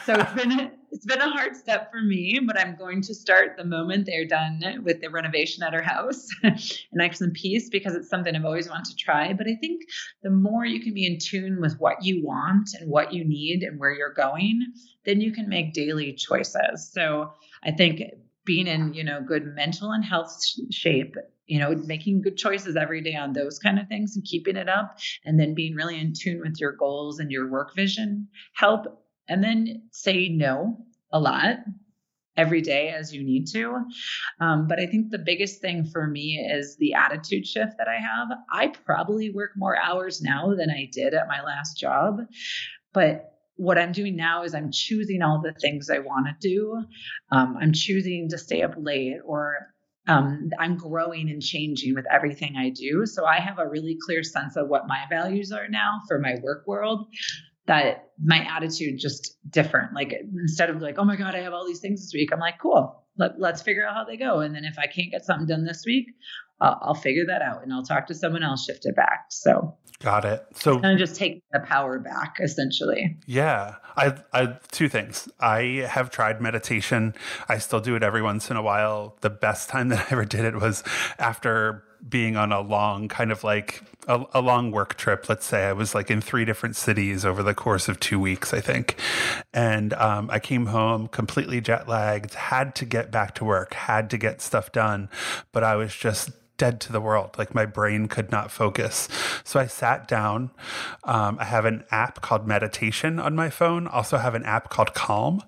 so, 0.04 0.16
it's 0.16 0.34
been 0.34 0.72
it's 0.93 1.06
been 1.06 1.21
a 1.21 1.29
hard 1.29 1.56
step 1.56 1.91
for 1.91 2.01
me, 2.01 2.39
but 2.45 2.58
I'm 2.58 2.75
going 2.75 3.01
to 3.01 3.15
start 3.15 3.58
the 3.58 3.65
moment 3.65 4.06
they're 4.06 4.27
done 4.27 4.62
with 4.84 5.01
the 5.01 5.10
renovation 5.10 5.63
at 5.63 5.73
our 5.73 5.82
house 5.82 6.27
and 6.43 7.01
I 7.01 7.06
have 7.06 7.17
some 7.17 7.32
peace 7.32 7.67
because 7.69 7.95
it's 7.95 8.10
something 8.10 8.36
I've 8.36 8.45
always 8.45 8.69
wanted 8.69 8.91
to 8.91 8.95
try. 8.95 9.34
But 9.34 9.47
I 9.47 9.56
think 9.60 9.82
the 10.21 10.29
more 10.29 10.65
you 10.65 10.79
can 10.79 10.93
be 10.93 11.08
in 11.08 11.17
tune 11.17 11.60
with 11.60 11.79
what 11.79 12.03
you 12.03 12.23
want 12.23 12.69
and 12.79 12.91
what 12.91 13.12
you 13.12 13.25
need 13.25 13.63
and 13.63 13.79
where 13.79 13.91
you're 13.91 14.13
going, 14.13 14.62
then 15.03 15.19
you 15.19 15.34
can 15.34 15.49
make 15.49 15.73
daily 15.73 16.13
choices. 16.13 16.91
So 16.93 17.32
I 17.63 17.71
think 17.71 18.01
being 18.45 18.67
in, 18.67 18.93
you 18.93 19.03
know, 19.03 19.19
good 19.19 19.47
mental 19.47 19.91
and 19.91 20.06
health 20.06 20.39
shape 20.69 21.15
you 21.45 21.60
know 21.60 21.75
making 21.86 22.21
good 22.21 22.38
choices 22.38 22.77
every 22.77 23.01
day 23.01 23.15
on 23.15 23.34
those 23.34 23.60
kind 23.60 23.77
of 23.77 23.88
things 23.89 24.15
and 24.15 24.23
keeping 24.23 24.56
it 24.56 24.69
up 24.69 24.97
and 25.25 25.38
then 25.38 25.53
being 25.53 25.75
really 25.75 25.99
in 25.99 26.13
tune 26.17 26.39
with 26.39 26.56
your 26.58 26.71
goals 26.71 27.19
and 27.19 27.32
your 27.32 27.49
work 27.49 27.75
vision 27.75 28.29
help 28.53 29.03
and 29.28 29.44
then 29.44 29.84
say 29.92 30.30
no 30.30 30.78
a 31.12 31.20
lot 31.20 31.58
every 32.36 32.62
day 32.62 32.90
as 32.90 33.14
you 33.14 33.24
need 33.24 33.46
to. 33.46 33.86
Um, 34.40 34.68
but 34.68 34.80
I 34.80 34.88
think 34.88 35.12
the 35.12 35.20
biggest 35.20 35.62
thing 35.62 35.86
for 35.86 36.08
me 36.08 36.40
is 36.52 36.76
the 36.78 36.96
attitude 36.96 37.46
shift 37.46 37.74
that 37.78 37.88
I 37.88 38.00
have. 38.00 38.30
I 38.52 38.68
probably 38.68 39.30
work 39.30 39.52
more 39.56 39.78
hours 39.78 40.22
now 40.22 40.56
than 40.56 40.70
I 40.70 40.90
did 40.92 41.14
at 41.14 41.28
my 41.28 41.42
last 41.44 41.78
job, 41.78 42.22
but 42.94 43.30
what 43.56 43.78
I'm 43.78 43.92
doing 43.92 44.16
now 44.16 44.44
is 44.44 44.56
I'm 44.56 44.72
choosing 44.72 45.22
all 45.22 45.40
the 45.42 45.54
things 45.54 45.90
I 45.90 46.00
want 46.00 46.26
to 46.26 46.48
do. 46.48 46.84
Um, 47.32 47.56
I'm 47.60 47.72
choosing 47.72 48.30
to 48.30 48.38
stay 48.38 48.64
up 48.64 48.74
late 48.78 49.18
or 49.24 49.68
um, 50.08 50.50
I'm 50.60 50.76
growing 50.76 51.30
and 51.30 51.42
changing 51.42 51.94
with 51.94 52.06
everything 52.12 52.56
I 52.58 52.70
do. 52.70 53.06
So 53.06 53.26
I 53.26 53.40
have 53.40 53.60
a 53.60 53.70
really 53.70 53.98
clear 54.06 54.24
sense 54.24 54.58
of 54.58 54.68
what 54.68 54.88
my 54.88 55.04
values 55.10 55.52
are 55.52 55.68
now 55.70 56.02
for 56.08 56.20
my 56.20 56.36
work 56.42 56.66
world 56.68 57.08
that 57.65 58.10
my 58.23 58.45
attitude 58.49 58.99
just 58.99 59.38
different. 59.49 59.93
Like 59.93 60.13
instead 60.41 60.69
of 60.69 60.82
like, 60.82 60.95
oh 60.97 61.06
my 61.06 61.15
God, 61.15 61.36
I 61.36 61.39
have 61.39 61.54
all 61.54 61.65
these 61.65 61.80
things 61.80 62.02
this 62.02 62.13
week, 62.13 62.32
I'm 62.34 62.39
like, 62.39 62.60
cool, 62.60 63.04
let, 63.17 63.41
us 63.41 63.62
figure 63.62 63.86
out 63.86 63.95
how 63.95 64.04
they 64.04 64.17
go. 64.17 64.39
And 64.39 64.54
then 64.54 64.65
if 64.65 64.78
I 64.78 64.88
can't 64.88 65.12
get 65.12 65.26
something 65.26 65.47
done 65.47 65.65
this 65.65 65.84
week, 65.86 66.08
I'll, 66.60 66.80
I'll 66.82 66.93
figure 66.93 67.26
that 67.28 67.41
out 67.41 67.63
and 67.63 67.73
I'll 67.73 67.84
talk 67.84 68.08
to 68.08 68.13
someone 68.13 68.43
else, 68.43 68.65
shift 68.65 68.86
it 68.86 68.95
back. 68.95 69.26
So 69.30 69.76
got 69.99 70.26
it. 70.26 70.45
So 70.56 70.80
and 70.82 70.99
just 70.99 71.15
take 71.15 71.41
the 71.52 71.62
power 71.62 71.99
back 71.99 72.38
essentially. 72.41 73.17
Yeah. 73.26 73.76
I, 73.95 74.15
I, 74.34 74.58
two 74.71 74.89
things. 74.89 75.30
I 75.39 75.86
have 75.88 76.10
tried 76.10 76.41
meditation. 76.41 77.13
I 77.47 77.60
still 77.60 77.80
do 77.80 77.95
it 77.95 78.04
every 78.04 78.21
once 78.21 78.52
in 78.52 78.58
a 78.58 78.62
while. 78.62 79.17
The 79.21 79.30
best 79.30 79.69
time 79.69 79.89
that 79.89 79.99
I 79.99 80.06
ever 80.12 80.26
did 80.26 80.45
it 80.45 80.56
was 80.56 80.84
after 81.17 81.84
being 82.08 82.36
on 82.36 82.52
a 82.52 82.62
long 82.62 83.08
kind 83.08 83.32
of 83.32 83.44
like 83.44 83.82
a, 84.08 84.26
a, 84.34 84.42
long 84.42 84.72
work 84.72 84.96
trip 84.96 85.30
let's 85.30 85.46
say. 85.46 85.66
I 85.66 85.74
was 85.74 85.96
like 85.96 86.12
in 86.12 86.20
three 86.20 86.44
different 86.44 86.76
cities 86.76 87.24
over 87.24 87.42
the 87.42 87.54
course 87.54 87.88
of 87.88 88.00
two 88.00 88.20
weeks 88.20 88.54
i 88.54 88.60
think. 88.60 88.98
And 89.54 89.94
um, 89.94 90.30
i 90.30 90.39
came 90.39 90.68
home 90.68 91.08
completely 91.08 91.62
jet 91.62 91.88
lagged 91.88 92.34
had 92.34 92.76
to 92.76 92.86
get 92.86 93.12
back 93.12 93.36
to 93.36 93.46
work 93.46 93.74
had 93.74 94.10
to 94.10 94.18
get 94.18 94.42
stuff 94.42 94.72
done 94.72 95.10
but 95.52 95.63
i 95.63 95.76
was 95.76 95.96
just 95.96 96.32
dead 96.58 96.80
to 96.82 96.92
the 96.92 97.02
world. 97.02 97.36
Like 97.38 97.56
my 97.56 97.66
brain 97.66 98.08
could 98.08 98.32
not 98.32 98.52
focus. 98.52 99.08
So 99.44 99.60
I 99.60 99.68
sat 99.68 100.08
down. 100.08 100.52
Um, 101.04 101.38
I 101.39 101.46
have 101.46 101.66
an 101.66 101.84
app 101.92 102.22
called 102.22 102.48
Meditation 102.48 103.20
on 103.20 103.36
my 103.36 103.50
phone. 103.50 103.88
Also 103.88 104.18
have 104.18 104.36
an 104.36 104.44
app 104.44 104.70
called 104.70 104.94
Calm. 104.94 105.42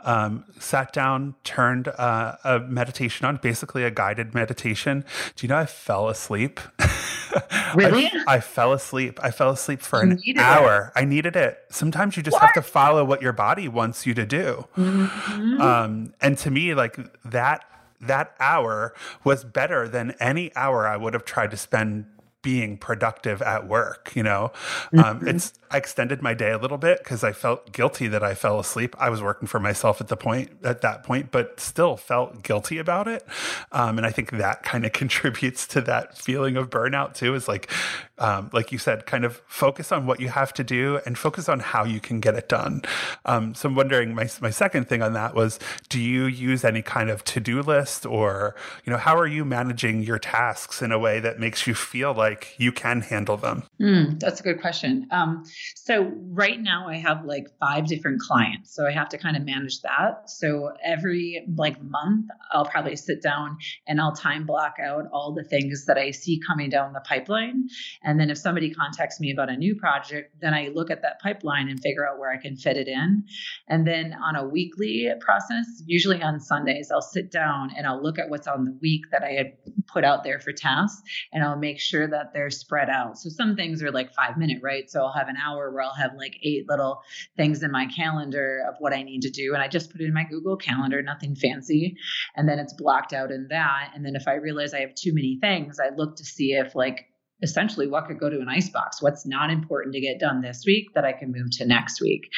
Um, 0.00 0.44
sat 0.58 0.92
down, 0.92 1.34
turned 1.44 1.88
uh, 1.88 2.36
a 2.44 2.60
meditation 2.60 3.26
on, 3.26 3.36
basically 3.36 3.84
a 3.84 3.90
guided 3.90 4.34
meditation. 4.34 5.04
Do 5.34 5.46
you 5.46 5.48
know 5.48 5.56
I 5.56 5.66
fell 5.66 6.08
asleep? 6.08 6.60
Really? 7.74 8.06
I, 8.26 8.36
I, 8.36 8.40
fell 8.40 8.72
asleep. 8.72 9.20
I 9.22 9.30
fell 9.30 9.50
asleep 9.50 9.80
for 9.80 10.00
an 10.00 10.20
hour. 10.36 10.92
It. 10.96 11.00
I 11.00 11.04
needed 11.04 11.36
it. 11.36 11.58
Sometimes 11.70 12.16
you 12.16 12.22
just 12.24 12.34
what? 12.34 12.42
have 12.42 12.52
to 12.54 12.62
follow 12.62 13.04
what 13.04 13.22
your 13.22 13.32
body 13.32 13.68
wants 13.68 14.06
you 14.06 14.14
to 14.14 14.26
do. 14.26 14.66
Mm-hmm. 14.76 15.60
Um, 15.60 16.12
and 16.20 16.36
to 16.38 16.50
me, 16.50 16.74
like 16.74 16.98
that 17.24 17.64
that 18.00 18.34
hour 18.40 18.94
was 19.24 19.44
better 19.44 19.88
than 19.88 20.12
any 20.20 20.54
hour 20.56 20.86
I 20.86 20.96
would 20.96 21.14
have 21.14 21.24
tried 21.24 21.50
to 21.50 21.56
spend 21.56 22.06
being 22.42 22.76
productive 22.76 23.42
at 23.42 23.66
work 23.66 24.12
you 24.14 24.22
know 24.22 24.52
um, 24.94 25.20
mm-hmm. 25.20 25.28
it's 25.28 25.52
i 25.70 25.76
extended 25.76 26.22
my 26.22 26.34
day 26.34 26.50
a 26.50 26.58
little 26.58 26.78
bit 26.78 26.98
because 26.98 27.22
i 27.22 27.32
felt 27.32 27.72
guilty 27.72 28.08
that 28.08 28.22
i 28.22 28.34
fell 28.34 28.58
asleep 28.58 28.94
i 28.98 29.10
was 29.10 29.22
working 29.22 29.46
for 29.46 29.60
myself 29.60 30.00
at 30.00 30.08
the 30.08 30.16
point 30.16 30.50
at 30.62 30.80
that 30.80 31.02
point 31.02 31.30
but 31.30 31.60
still 31.60 31.96
felt 31.96 32.42
guilty 32.42 32.78
about 32.78 33.06
it 33.06 33.24
um, 33.72 33.98
and 33.98 34.06
i 34.06 34.10
think 34.10 34.30
that 34.30 34.62
kind 34.62 34.84
of 34.84 34.92
contributes 35.00 35.66
to 35.66 35.80
that 35.80 36.16
feeling 36.16 36.56
of 36.56 36.70
burnout 36.70 37.14
too 37.14 37.34
is 37.34 37.46
like 37.46 37.70
um, 38.20 38.50
like 38.52 38.70
you 38.70 38.76
said, 38.78 39.06
kind 39.06 39.24
of 39.24 39.40
focus 39.46 39.90
on 39.90 40.06
what 40.06 40.20
you 40.20 40.28
have 40.28 40.52
to 40.52 40.62
do 40.62 41.00
and 41.06 41.16
focus 41.16 41.48
on 41.48 41.58
how 41.58 41.84
you 41.84 42.00
can 42.00 42.20
get 42.20 42.34
it 42.34 42.48
done. 42.50 42.82
Um, 43.24 43.54
so 43.54 43.68
I'm 43.68 43.74
wondering, 43.74 44.14
my, 44.14 44.28
my 44.42 44.50
second 44.50 44.88
thing 44.88 45.02
on 45.02 45.14
that 45.14 45.34
was, 45.34 45.58
do 45.88 45.98
you 45.98 46.26
use 46.26 46.62
any 46.62 46.82
kind 46.82 47.08
of 47.08 47.24
to-do 47.24 47.62
list 47.62 48.04
or, 48.04 48.54
you 48.84 48.92
know, 48.92 48.98
how 48.98 49.16
are 49.16 49.26
you 49.26 49.46
managing 49.46 50.02
your 50.02 50.18
tasks 50.18 50.82
in 50.82 50.92
a 50.92 50.98
way 50.98 51.18
that 51.18 51.40
makes 51.40 51.66
you 51.66 51.74
feel 51.74 52.12
like 52.12 52.29
you 52.58 52.72
can 52.72 53.00
handle 53.00 53.36
them? 53.36 53.64
Mm, 53.80 54.20
that's 54.20 54.40
a 54.40 54.42
good 54.42 54.60
question. 54.60 55.06
Um, 55.10 55.44
so 55.74 56.12
right 56.28 56.60
now 56.60 56.88
I 56.88 56.96
have 56.96 57.24
like 57.24 57.46
five 57.58 57.86
different 57.86 58.20
clients, 58.20 58.74
so 58.74 58.86
I 58.86 58.92
have 58.92 59.08
to 59.10 59.18
kind 59.18 59.36
of 59.36 59.44
manage 59.44 59.80
that. 59.82 60.30
So 60.30 60.70
every 60.84 61.46
like 61.56 61.82
month, 61.82 62.26
I'll 62.52 62.66
probably 62.66 62.96
sit 62.96 63.22
down 63.22 63.58
and 63.86 64.00
I'll 64.00 64.14
time 64.14 64.46
block 64.46 64.74
out 64.82 65.04
all 65.12 65.34
the 65.34 65.44
things 65.44 65.86
that 65.86 65.98
I 65.98 66.10
see 66.10 66.40
coming 66.46 66.70
down 66.70 66.92
the 66.92 67.00
pipeline 67.00 67.68
and 68.02 68.18
then 68.18 68.30
if 68.30 68.38
somebody 68.38 68.72
contacts 68.72 69.20
me 69.20 69.30
about 69.30 69.48
a 69.48 69.56
new 69.56 69.74
project, 69.74 70.34
then 70.40 70.54
I 70.54 70.68
look 70.68 70.90
at 70.90 71.02
that 71.02 71.20
pipeline 71.20 71.68
and 71.68 71.80
figure 71.80 72.08
out 72.08 72.18
where 72.18 72.30
I 72.30 72.36
can 72.36 72.56
fit 72.56 72.76
it 72.76 72.88
in. 72.88 73.24
And 73.68 73.86
then 73.86 74.14
on 74.14 74.36
a 74.36 74.46
weekly 74.46 75.10
process, 75.20 75.66
usually 75.86 76.22
on 76.22 76.40
Sundays, 76.40 76.90
I'll 76.90 77.02
sit 77.02 77.30
down 77.30 77.70
and 77.76 77.86
I'll 77.86 78.02
look 78.02 78.18
at 78.18 78.28
what's 78.28 78.46
on 78.46 78.64
the 78.64 78.78
week 78.80 79.02
that 79.12 79.22
I 79.22 79.32
had 79.32 79.52
put 79.86 80.04
out 80.04 80.24
there 80.24 80.40
for 80.40 80.52
tasks 80.52 81.02
and 81.32 81.42
I'll 81.42 81.58
make 81.58 81.80
sure 81.80 82.06
that 82.08 82.19
they're 82.32 82.50
spread 82.50 82.88
out. 82.88 83.18
So 83.18 83.28
some 83.28 83.56
things 83.56 83.82
are 83.82 83.90
like 83.90 84.14
five 84.14 84.36
minute, 84.36 84.58
right? 84.62 84.90
So 84.90 85.02
I'll 85.02 85.12
have 85.12 85.28
an 85.28 85.36
hour 85.36 85.70
where 85.70 85.82
I'll 85.82 85.94
have 85.94 86.14
like 86.16 86.36
eight 86.42 86.68
little 86.68 87.02
things 87.36 87.62
in 87.62 87.70
my 87.70 87.86
calendar 87.86 88.60
of 88.68 88.76
what 88.78 88.92
I 88.92 89.02
need 89.02 89.22
to 89.22 89.30
do. 89.30 89.54
And 89.54 89.62
I 89.62 89.68
just 89.68 89.90
put 89.90 90.00
it 90.00 90.06
in 90.06 90.14
my 90.14 90.24
Google 90.24 90.56
Calendar, 90.56 91.02
nothing 91.02 91.34
fancy. 91.34 91.96
And 92.36 92.48
then 92.48 92.58
it's 92.58 92.74
blocked 92.74 93.12
out 93.12 93.30
in 93.30 93.48
that. 93.48 93.92
And 93.94 94.04
then 94.04 94.16
if 94.16 94.28
I 94.28 94.34
realize 94.34 94.74
I 94.74 94.80
have 94.80 94.94
too 94.94 95.14
many 95.14 95.38
things, 95.40 95.78
I 95.80 95.94
look 95.94 96.16
to 96.16 96.24
see 96.24 96.52
if 96.52 96.74
like 96.74 97.06
essentially 97.42 97.86
what 97.86 98.06
could 98.06 98.18
go 98.18 98.28
to 98.28 98.40
an 98.40 98.48
icebox 98.48 99.00
what's 99.00 99.26
not 99.26 99.50
important 99.50 99.94
to 99.94 100.00
get 100.00 100.20
done 100.20 100.42
this 100.42 100.64
week 100.66 100.92
that 100.94 101.04
i 101.04 101.12
can 101.12 101.32
move 101.32 101.50
to 101.50 101.64
next 101.64 102.00
week 102.00 102.30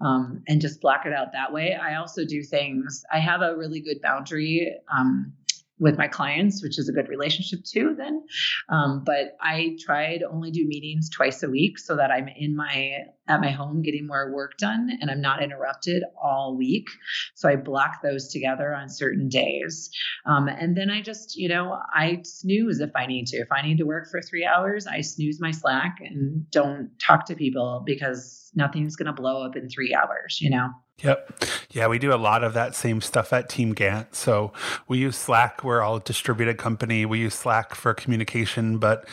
um, 0.00 0.42
and 0.46 0.60
just 0.60 0.80
block 0.80 1.04
it 1.06 1.12
out 1.12 1.32
that 1.32 1.52
way 1.52 1.74
i 1.74 1.96
also 1.96 2.24
do 2.24 2.42
things 2.42 3.04
i 3.12 3.18
have 3.18 3.42
a 3.42 3.56
really 3.56 3.80
good 3.80 4.00
boundary 4.00 4.74
um, 4.96 5.32
with 5.78 5.96
my 5.96 6.08
clients, 6.08 6.62
which 6.62 6.78
is 6.78 6.88
a 6.88 6.92
good 6.92 7.08
relationship 7.08 7.60
too. 7.64 7.94
Then, 7.96 8.24
um, 8.68 9.02
but 9.04 9.36
I 9.40 9.76
try 9.80 10.18
to 10.18 10.28
only 10.28 10.50
do 10.50 10.66
meetings 10.66 11.08
twice 11.10 11.42
a 11.42 11.48
week 11.48 11.78
so 11.78 11.96
that 11.96 12.10
I'm 12.10 12.28
in 12.28 12.56
my 12.56 13.04
at 13.28 13.40
my 13.40 13.50
home 13.50 13.82
getting 13.82 14.06
more 14.06 14.32
work 14.32 14.56
done 14.58 14.90
and 15.00 15.10
I'm 15.10 15.20
not 15.20 15.42
interrupted 15.42 16.02
all 16.20 16.56
week. 16.56 16.86
So 17.34 17.48
I 17.48 17.56
block 17.56 18.02
those 18.02 18.28
together 18.28 18.74
on 18.74 18.88
certain 18.88 19.28
days, 19.28 19.90
um, 20.26 20.48
and 20.48 20.76
then 20.76 20.90
I 20.90 21.02
just 21.02 21.36
you 21.36 21.48
know 21.48 21.78
I 21.92 22.20
snooze 22.24 22.80
if 22.80 22.90
I 22.96 23.06
need 23.06 23.26
to. 23.28 23.38
If 23.38 23.52
I 23.52 23.62
need 23.62 23.78
to 23.78 23.84
work 23.84 24.10
for 24.10 24.20
three 24.20 24.44
hours, 24.44 24.86
I 24.86 25.00
snooze 25.00 25.40
my 25.40 25.50
Slack 25.50 25.98
and 26.00 26.50
don't 26.50 26.90
talk 26.98 27.26
to 27.26 27.34
people 27.34 27.82
because 27.84 28.50
nothing's 28.54 28.96
going 28.96 29.06
to 29.06 29.12
blow 29.12 29.44
up 29.44 29.56
in 29.56 29.68
three 29.68 29.94
hours. 29.94 30.38
You 30.40 30.50
know. 30.50 30.70
Yep. 31.02 31.44
Yeah, 31.70 31.86
we 31.86 32.00
do 32.00 32.12
a 32.12 32.16
lot 32.16 32.42
of 32.42 32.54
that 32.54 32.74
same 32.74 33.00
stuff 33.00 33.32
at 33.32 33.48
TeamGantt. 33.48 34.16
So 34.16 34.52
we 34.88 34.98
use 34.98 35.16
Slack. 35.16 35.62
We're 35.62 35.80
all 35.80 35.96
a 35.96 36.00
distributed 36.00 36.58
company. 36.58 37.06
We 37.06 37.20
use 37.20 37.34
Slack 37.34 37.76
for 37.76 37.94
communication, 37.94 38.78
but 38.78 39.06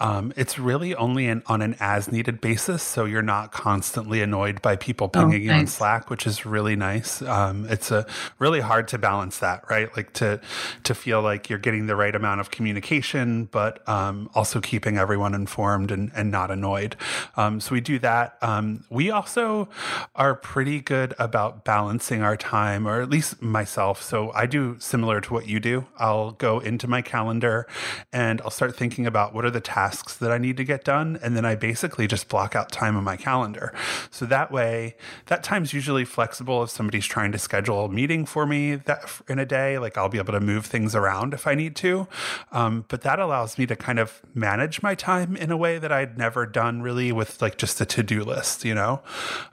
um, 0.00 0.34
it's 0.36 0.58
really 0.58 0.94
only 0.94 1.28
an, 1.28 1.42
on 1.46 1.62
an 1.62 1.76
as 1.80 2.12
needed 2.12 2.42
basis. 2.42 2.82
So 2.82 3.06
you're 3.06 3.22
not 3.22 3.52
constantly 3.52 4.20
annoyed 4.20 4.60
by 4.60 4.76
people 4.76 5.06
oh, 5.14 5.18
pinging 5.18 5.48
oh, 5.48 5.54
you 5.54 5.60
on 5.60 5.66
Slack, 5.66 6.10
which 6.10 6.26
is 6.26 6.44
really 6.44 6.76
nice. 6.76 7.22
Um, 7.22 7.66
it's 7.70 7.90
a 7.90 8.06
really 8.38 8.60
hard 8.60 8.86
to 8.88 8.98
balance 8.98 9.38
that, 9.38 9.64
right? 9.70 9.94
Like 9.96 10.12
to 10.14 10.42
to 10.84 10.94
feel 10.94 11.22
like 11.22 11.48
you're 11.48 11.58
getting 11.58 11.86
the 11.86 11.96
right 11.96 12.14
amount 12.14 12.42
of 12.42 12.50
communication, 12.50 13.46
but 13.46 13.88
um, 13.88 14.28
also 14.34 14.60
keeping 14.60 14.98
everyone 14.98 15.34
informed 15.34 15.90
and, 15.90 16.10
and 16.14 16.30
not 16.30 16.50
annoyed. 16.50 16.96
Um, 17.36 17.60
so 17.60 17.72
we 17.72 17.80
do 17.80 17.98
that. 18.00 18.36
Um, 18.42 18.84
we 18.90 19.10
also 19.10 19.70
are 20.14 20.34
pretty 20.34 20.80
good 20.80 21.14
about 21.18 21.29
about 21.30 21.64
balancing 21.64 22.22
our 22.22 22.36
time, 22.36 22.88
or 22.88 23.00
at 23.00 23.08
least 23.08 23.40
myself. 23.40 24.02
So 24.02 24.32
I 24.32 24.46
do 24.46 24.74
similar 24.80 25.20
to 25.20 25.32
what 25.32 25.46
you 25.46 25.60
do. 25.60 25.86
I'll 25.96 26.32
go 26.32 26.58
into 26.58 26.88
my 26.88 27.02
calendar 27.02 27.68
and 28.12 28.40
I'll 28.40 28.50
start 28.50 28.74
thinking 28.74 29.06
about 29.06 29.32
what 29.32 29.44
are 29.44 29.50
the 29.50 29.60
tasks 29.60 30.16
that 30.16 30.32
I 30.32 30.38
need 30.38 30.56
to 30.56 30.64
get 30.64 30.82
done. 30.82 31.20
And 31.22 31.36
then 31.36 31.44
I 31.44 31.54
basically 31.54 32.08
just 32.08 32.28
block 32.28 32.56
out 32.56 32.72
time 32.72 32.96
on 32.96 33.04
my 33.04 33.16
calendar. 33.16 33.72
So 34.10 34.26
that 34.26 34.50
way, 34.50 34.96
that 35.26 35.44
time's 35.44 35.72
usually 35.72 36.04
flexible 36.04 36.64
if 36.64 36.70
somebody's 36.70 37.06
trying 37.06 37.30
to 37.30 37.38
schedule 37.38 37.84
a 37.84 37.88
meeting 37.88 38.26
for 38.26 38.44
me 38.44 38.74
that 38.74 39.20
in 39.28 39.38
a 39.38 39.46
day, 39.46 39.78
like 39.78 39.96
I'll 39.96 40.08
be 40.08 40.18
able 40.18 40.32
to 40.32 40.40
move 40.40 40.66
things 40.66 40.96
around 40.96 41.32
if 41.32 41.46
I 41.46 41.54
need 41.54 41.76
to. 41.76 42.08
Um, 42.50 42.86
but 42.88 43.02
that 43.02 43.20
allows 43.20 43.56
me 43.56 43.66
to 43.66 43.76
kind 43.76 44.00
of 44.00 44.20
manage 44.34 44.82
my 44.82 44.96
time 44.96 45.36
in 45.36 45.52
a 45.52 45.56
way 45.56 45.78
that 45.78 45.92
I'd 45.92 46.18
never 46.18 46.44
done 46.44 46.82
really 46.82 47.12
with 47.12 47.40
like 47.40 47.56
just 47.56 47.80
a 47.80 47.86
to 47.90 48.02
do 48.02 48.24
list, 48.24 48.64
you 48.64 48.74
know? 48.74 49.02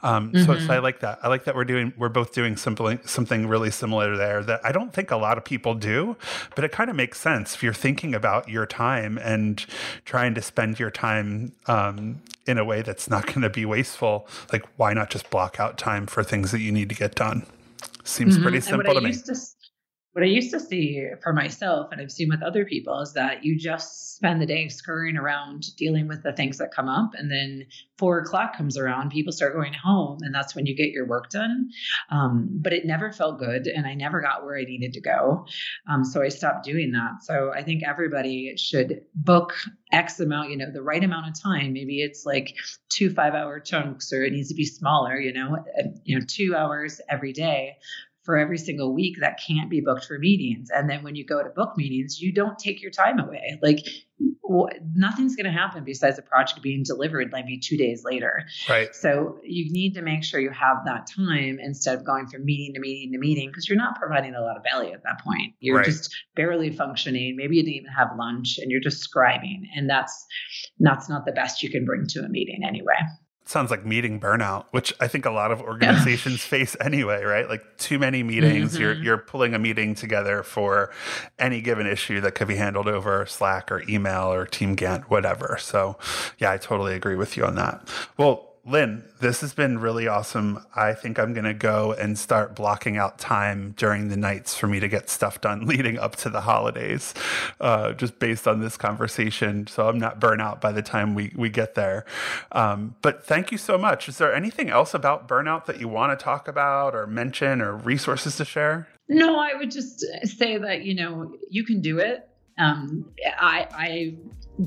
Um, 0.02 0.32
mm-hmm. 0.32 0.46
so, 0.46 0.60
so 0.60 0.74
I 0.74 0.80
like 0.80 1.02
that. 1.02 1.20
I 1.22 1.28
like 1.28 1.44
that 1.44 1.56
we're 1.56 1.66
doing 1.68 1.94
we're 1.98 2.10
both 2.10 2.34
doing 2.34 2.58
something 2.58 3.00
something 3.06 3.48
really 3.48 3.70
similar 3.70 4.18
there 4.18 4.44
that 4.44 4.62
I 4.64 4.72
don't 4.72 4.94
think 4.94 5.12
a 5.12 5.18
lot 5.18 5.38
of 5.38 5.46
people 5.46 5.76
do, 5.76 6.16
but 6.56 6.64
it 6.64 6.72
kind 6.72 6.90
of 6.90 6.96
makes 6.96 7.20
sense 7.20 7.54
if 7.54 7.62
you're 7.62 7.74
thinking 7.74 8.16
about 8.16 8.50
your 8.50 8.66
time 8.66 9.18
and 9.18 9.64
trying 10.06 10.34
to 10.36 10.42
spend 10.42 10.80
your 10.80 10.90
time 10.92 11.52
um, 11.68 12.22
in 12.46 12.58
a 12.58 12.66
way 12.66 12.82
that's 12.82 13.10
not 13.10 13.28
going 13.28 13.42
to 13.42 13.50
be 13.50 13.66
wasteful. 13.66 14.28
Like, 14.52 14.66
why 14.78 14.94
not 14.94 15.10
just 15.10 15.30
block 15.30 15.60
out 15.60 15.78
time 15.78 16.08
for 16.08 16.24
things 16.24 16.52
that 16.52 16.60
you 16.60 16.72
need 16.72 16.90
to 16.90 16.96
get 16.96 17.14
done? 17.16 17.46
Seems 18.04 18.36
mm-hmm. 18.36 18.44
pretty 18.44 18.62
simple 18.62 18.94
to 18.94 19.02
me. 19.02 19.12
To, 19.14 19.36
what 20.18 20.24
I 20.24 20.30
used 20.30 20.50
to 20.50 20.60
see 20.60 21.10
for 21.22 21.32
myself, 21.32 21.90
and 21.92 22.02
I've 22.02 22.12
seen 22.12 22.30
with 22.30 22.42
other 22.42 22.66
people, 22.66 23.02
is 23.02 23.14
that 23.14 23.46
you 23.46 23.56
just 23.56 24.16
spend 24.16 24.42
the 24.42 24.48
day 24.48 24.68
scurrying 24.68 25.16
around 25.16 25.66
dealing 25.78 26.08
with 26.08 26.24
the 26.24 26.34
things 26.34 26.58
that 26.58 26.74
come 26.74 26.90
up. 26.90 27.12
And 27.14 27.30
then 27.30 27.68
four 28.00 28.18
o'clock 28.18 28.58
comes 28.58 28.80
around, 28.80 29.12
people 29.12 29.32
start 29.32 29.54
going 29.54 29.74
home, 29.74 30.18
and 30.22 30.34
that's 30.34 30.56
when 30.56 30.66
you 30.66 30.76
get 30.76 30.90
your 30.90 31.06
work 31.06 31.30
done. 31.30 31.70
Um, 32.10 32.50
but 32.52 32.74
it 32.74 32.84
never 32.84 33.12
felt 33.12 33.38
good, 33.38 33.68
and 33.68 33.86
I 33.86 33.94
never 33.94 34.20
got 34.20 34.44
where 34.44 34.58
I 34.58 34.64
needed 34.64 34.94
to 34.94 35.02
go. 35.02 35.46
Um, 35.88 36.04
so 36.04 36.24
I 36.24 36.30
stopped 36.30 36.66
doing 36.66 36.94
that. 36.94 37.22
So 37.22 37.52
I 37.54 37.62
think 37.62 37.84
everybody 37.88 38.56
should 38.58 39.02
book 39.14 39.54
X 39.92 40.20
amount, 40.20 40.50
you 40.50 40.58
know, 40.58 40.72
the 40.74 40.82
right 40.82 41.04
amount 41.04 41.28
of 41.28 41.40
time. 41.40 41.74
Maybe 41.74 42.02
it's 42.02 42.26
like 42.26 42.56
two 42.90 43.12
five 43.12 43.36
hour 43.36 43.60
chunks, 43.60 44.12
or 44.12 44.24
it 44.24 44.34
needs 44.34 44.50
to 44.50 44.56
be 44.56 44.66
smaller, 44.66 45.20
you 45.20 45.32
know, 45.32 45.64
you 46.06 46.18
know, 46.18 46.26
two 46.28 46.56
hours 46.56 47.00
every 47.08 47.34
day 47.34 47.76
for 48.28 48.38
every 48.38 48.58
single 48.58 48.94
week 48.94 49.16
that 49.22 49.40
can't 49.48 49.70
be 49.70 49.80
booked 49.80 50.04
for 50.04 50.20
meetings. 50.20 50.68
And 50.70 50.90
then 50.90 51.02
when 51.02 51.16
you 51.16 51.26
go 51.26 51.42
to 51.42 51.50
book 51.50 51.78
meetings, 51.78 52.20
you 52.20 52.34
don't 52.34 52.60
take 52.60 52.82
your 52.82 52.92
time 52.92 53.20
away. 53.20 53.58
Like 53.64 53.80
nothing's 54.94 55.38
going 55.38 55.46
to 55.46 55.52
happen 55.52 55.86
besides 55.86 56.18
the 56.18 56.22
project 56.24 56.62
being 56.62 56.84
delivered 56.84 57.30
maybe 57.32 57.58
two 57.58 57.78
days 57.78 58.04
later. 58.04 58.44
Right. 58.68 58.94
So 58.94 59.40
you 59.44 59.72
need 59.72 59.94
to 59.94 60.02
make 60.02 60.26
sure 60.26 60.42
you 60.42 60.50
have 60.50 60.80
that 60.88 61.08
time 61.16 61.58
instead 61.62 61.98
of 61.98 62.04
going 62.04 62.28
from 62.28 62.44
meeting 62.44 62.74
to 62.74 62.82
meeting 62.82 63.14
to 63.14 63.18
meeting 63.18 63.48
because 63.48 63.70
you're 63.70 63.78
not 63.78 63.98
providing 63.98 64.36
a 64.36 64.42
lot 64.42 64.58
of 64.58 64.64
value 64.70 64.92
at 64.92 65.04
that 65.04 65.22
point. 65.24 65.54
You're 65.62 65.78
right. 65.78 65.86
just 65.86 66.14
barely 66.36 66.70
functioning. 66.70 67.38
Maybe 67.38 67.56
you 67.56 67.64
didn't 67.64 67.76
even 67.76 67.92
have 67.98 68.10
lunch 68.18 68.58
and 68.58 68.70
you're 68.70 68.82
just 68.82 69.10
scribing. 69.10 69.62
And 69.74 69.90
that's 69.90 70.26
that's 70.80 71.08
not 71.08 71.26
the 71.26 71.32
best 71.32 71.64
you 71.64 71.70
can 71.70 71.86
bring 71.86 72.08
to 72.08 72.26
a 72.26 72.28
meeting 72.28 72.60
anyway 72.68 72.98
sounds 73.50 73.72
like 73.72 73.86
meeting 73.86 74.20
burnout, 74.20 74.66
which 74.72 74.94
I 75.00 75.08
think 75.08 75.26
a 75.26 75.32
lot 75.32 75.52
of 75.52 75.62
organizations 75.62 76.42
face 76.44 76.76
anyway, 76.82 77.24
right? 77.24 77.48
Like 77.48 77.78
too 77.78 78.00
many 78.00 78.24
meetings, 78.24 78.74
mm-hmm. 78.74 78.82
you're 78.82 78.94
you're 78.94 79.18
pulling 79.18 79.54
a 79.54 79.60
meeting 79.60 79.96
together 79.96 80.44
for 80.44 80.92
any 81.40 81.62
given 81.62 81.88
issue 81.88 82.22
that 82.22 82.36
could 82.36 82.48
be 82.48 82.56
handled 82.56 82.88
over 82.88 83.26
Slack 83.26 83.72
or 83.72 83.84
email 83.90 84.32
or 84.32 84.46
TeamGantt, 84.46 85.04
whatever. 85.04 85.58
So, 85.60 85.98
yeah, 86.38 86.52
I 86.52 86.58
totally 86.58 86.94
agree 86.94 87.16
with 87.16 87.38
you 87.38 87.46
on 87.46 87.56
that. 87.56 87.88
Well, 88.18 88.48
Lynn, 88.68 89.06
this 89.22 89.40
has 89.40 89.54
been 89.54 89.80
really 89.80 90.10
awesome. 90.10 90.62
I 90.76 90.94
think 90.94 91.18
I'm 91.18 91.34
going 91.34 91.46
to 91.46 91.54
go 91.54 91.94
and 91.94 92.20
start 92.20 92.54
blocking 92.54 92.98
out 92.98 93.18
time 93.18 93.74
during 93.78 94.10
the 94.10 94.18
nights 94.18 94.58
for 94.58 94.68
me 94.68 94.82
to 94.82 94.90
get 94.90 95.10
stuff 95.10 95.40
done 95.40 95.66
leading 95.66 95.98
up 95.98 96.18
to 96.18 96.30
the 96.30 96.42
holidays, 96.42 97.14
uh, 97.62 97.94
just 97.94 98.20
based 98.20 98.46
on 98.46 98.60
this 98.60 98.76
conversation. 98.76 99.68
So 99.68 99.88
I'm 99.88 99.98
not 99.98 100.20
burnout 100.20 100.60
by 100.60 100.74
the 100.74 100.82
time 100.82 101.16
we, 101.16 101.32
we 101.34 101.48
get 101.48 101.76
there. 101.76 102.06
Um, 102.52 102.96
but 103.02 103.26
thank 103.26 103.54
you 103.54 103.58
so 103.58 103.78
much. 103.78 104.10
Is 104.10 104.18
there 104.18 104.36
anything 104.36 104.70
else 104.70 104.94
about 104.94 105.30
burnout 105.30 105.66
that 105.68 105.80
you 105.80 105.88
want 105.88 106.20
to 106.20 106.22
talk 106.22 106.50
about 106.50 106.94
or 106.94 107.08
mention 107.08 107.62
or 107.62 107.74
resources 107.74 108.36
to 108.36 108.44
share? 108.44 108.90
No, 109.08 109.40
I 109.40 109.54
would 109.54 109.72
just 109.72 110.06
say 110.26 110.58
that, 110.58 110.84
you 110.84 110.94
know, 110.94 111.34
you 111.50 111.64
can 111.64 111.80
do 111.80 112.00
it. 112.00 112.28
Um, 112.58 113.12
I, 113.40 113.68
I 113.72 114.16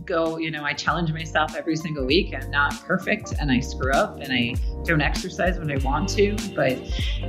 go, 0.05 0.38
you 0.38 0.50
know, 0.50 0.64
I 0.64 0.72
challenge 0.72 1.12
myself 1.12 1.57
every 1.57 1.76
single 1.76 2.07
week. 2.07 2.35
I'm 2.35 2.50
not 2.50 2.74
perfect 2.85 3.33
and 3.40 3.50
I 3.50 3.61
screw 3.61 3.92
up 3.92 4.20
and 4.20 4.33
I 4.33 4.55
don't 4.85 5.00
exercise 5.00 5.59
when 5.59 5.70
I 5.70 5.79
want 5.79 6.09
to. 6.11 6.37
But 6.55 6.79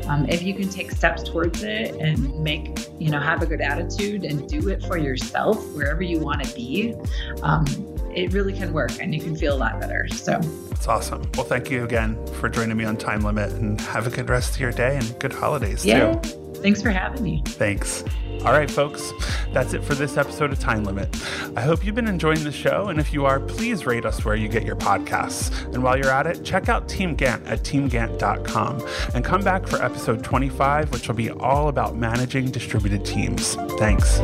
um, 0.08 0.28
if 0.30 0.44
you 0.44 0.54
can 0.54 0.70
take 0.70 0.92
steps 0.92 1.24
towards 1.24 1.64
it 1.64 1.96
and 1.96 2.40
make, 2.44 2.78
you 3.00 3.10
know, 3.10 3.20
have 3.20 3.42
a 3.42 3.46
good 3.46 3.62
attitude 3.62 4.24
and 4.24 4.48
do 4.48 4.70
it 4.70 4.84
for 4.84 4.98
yourself 4.98 5.66
wherever 5.74 6.04
you 6.04 6.20
want 6.20 6.44
to 6.44 6.56
be, 6.56 6.94
um, 7.42 7.66
it 8.14 8.34
really 8.34 8.54
can 8.54 8.74
work 8.74 8.92
and 9.00 9.16
you 9.16 9.22
can 9.22 9.36
feel 9.36 9.56
a 9.56 9.58
lot 9.58 9.80
better. 9.80 10.08
So 10.10 10.40
that's 10.70 10.88
awesome. 10.88 11.24
Well, 11.36 11.46
thank 11.46 11.72
you 11.72 11.84
again 11.84 12.24
for 12.34 12.50
joining 12.50 12.78
me 12.78 12.86
on 12.86 12.98
Time 12.98 13.22
Limit 13.22 13.54
and 13.54 13.80
have 13.82 14.06
a 14.06 14.10
good 14.10 14.30
rest 14.30 14.56
of 14.56 14.60
your 14.60 14.72
day 14.72 14.98
and 14.98 15.20
good 15.20 15.34
holidays 15.34 15.86
yeah. 15.86 16.14
too. 16.14 16.41
Thanks 16.62 16.82
for 16.82 16.92
having 16.92 17.24
me. 17.24 17.42
Thanks. 17.46 18.04
All 18.46 18.54
right, 18.54 18.70
folks, 18.70 19.12
that's 19.54 19.74
it 19.74 19.84
for 19.84 19.94
this 19.94 20.18
episode 20.18 20.52
of 20.52 20.60
Time 20.60 20.84
Limit. 20.84 21.16
I 21.56 21.62
hope 21.62 21.86
you've 21.86 21.94
been 21.94 22.08
enjoying 22.08 22.44
the 22.44 22.52
show, 22.52 22.90
and 22.90 23.00
if 23.00 23.14
you 23.14 23.26
are, 23.26 23.40
please 23.40 23.86
rate 23.86 24.04
us 24.04 24.26
where 24.26 24.36
you 24.36 24.48
get 24.48 24.66
your 24.66 24.76
podcasts. 24.76 25.52
And 25.74 25.84
while 25.84 25.96
you're 25.96 26.10
at 26.10 26.26
it, 26.26 26.44
check 26.44 26.68
out 26.68 26.88
TeamGantt 26.88 27.46
at 27.46 27.60
teamgantt.com 27.60 28.88
and 29.14 29.24
come 29.24 29.44
back 29.44 29.68
for 29.68 29.80
episode 29.84 30.24
25, 30.24 30.92
which 30.92 31.08
will 31.08 31.16
be 31.16 31.30
all 31.30 31.68
about 31.68 31.96
managing 31.96 32.50
distributed 32.50 33.06
teams. 33.06 33.56
Thanks. 33.78 34.20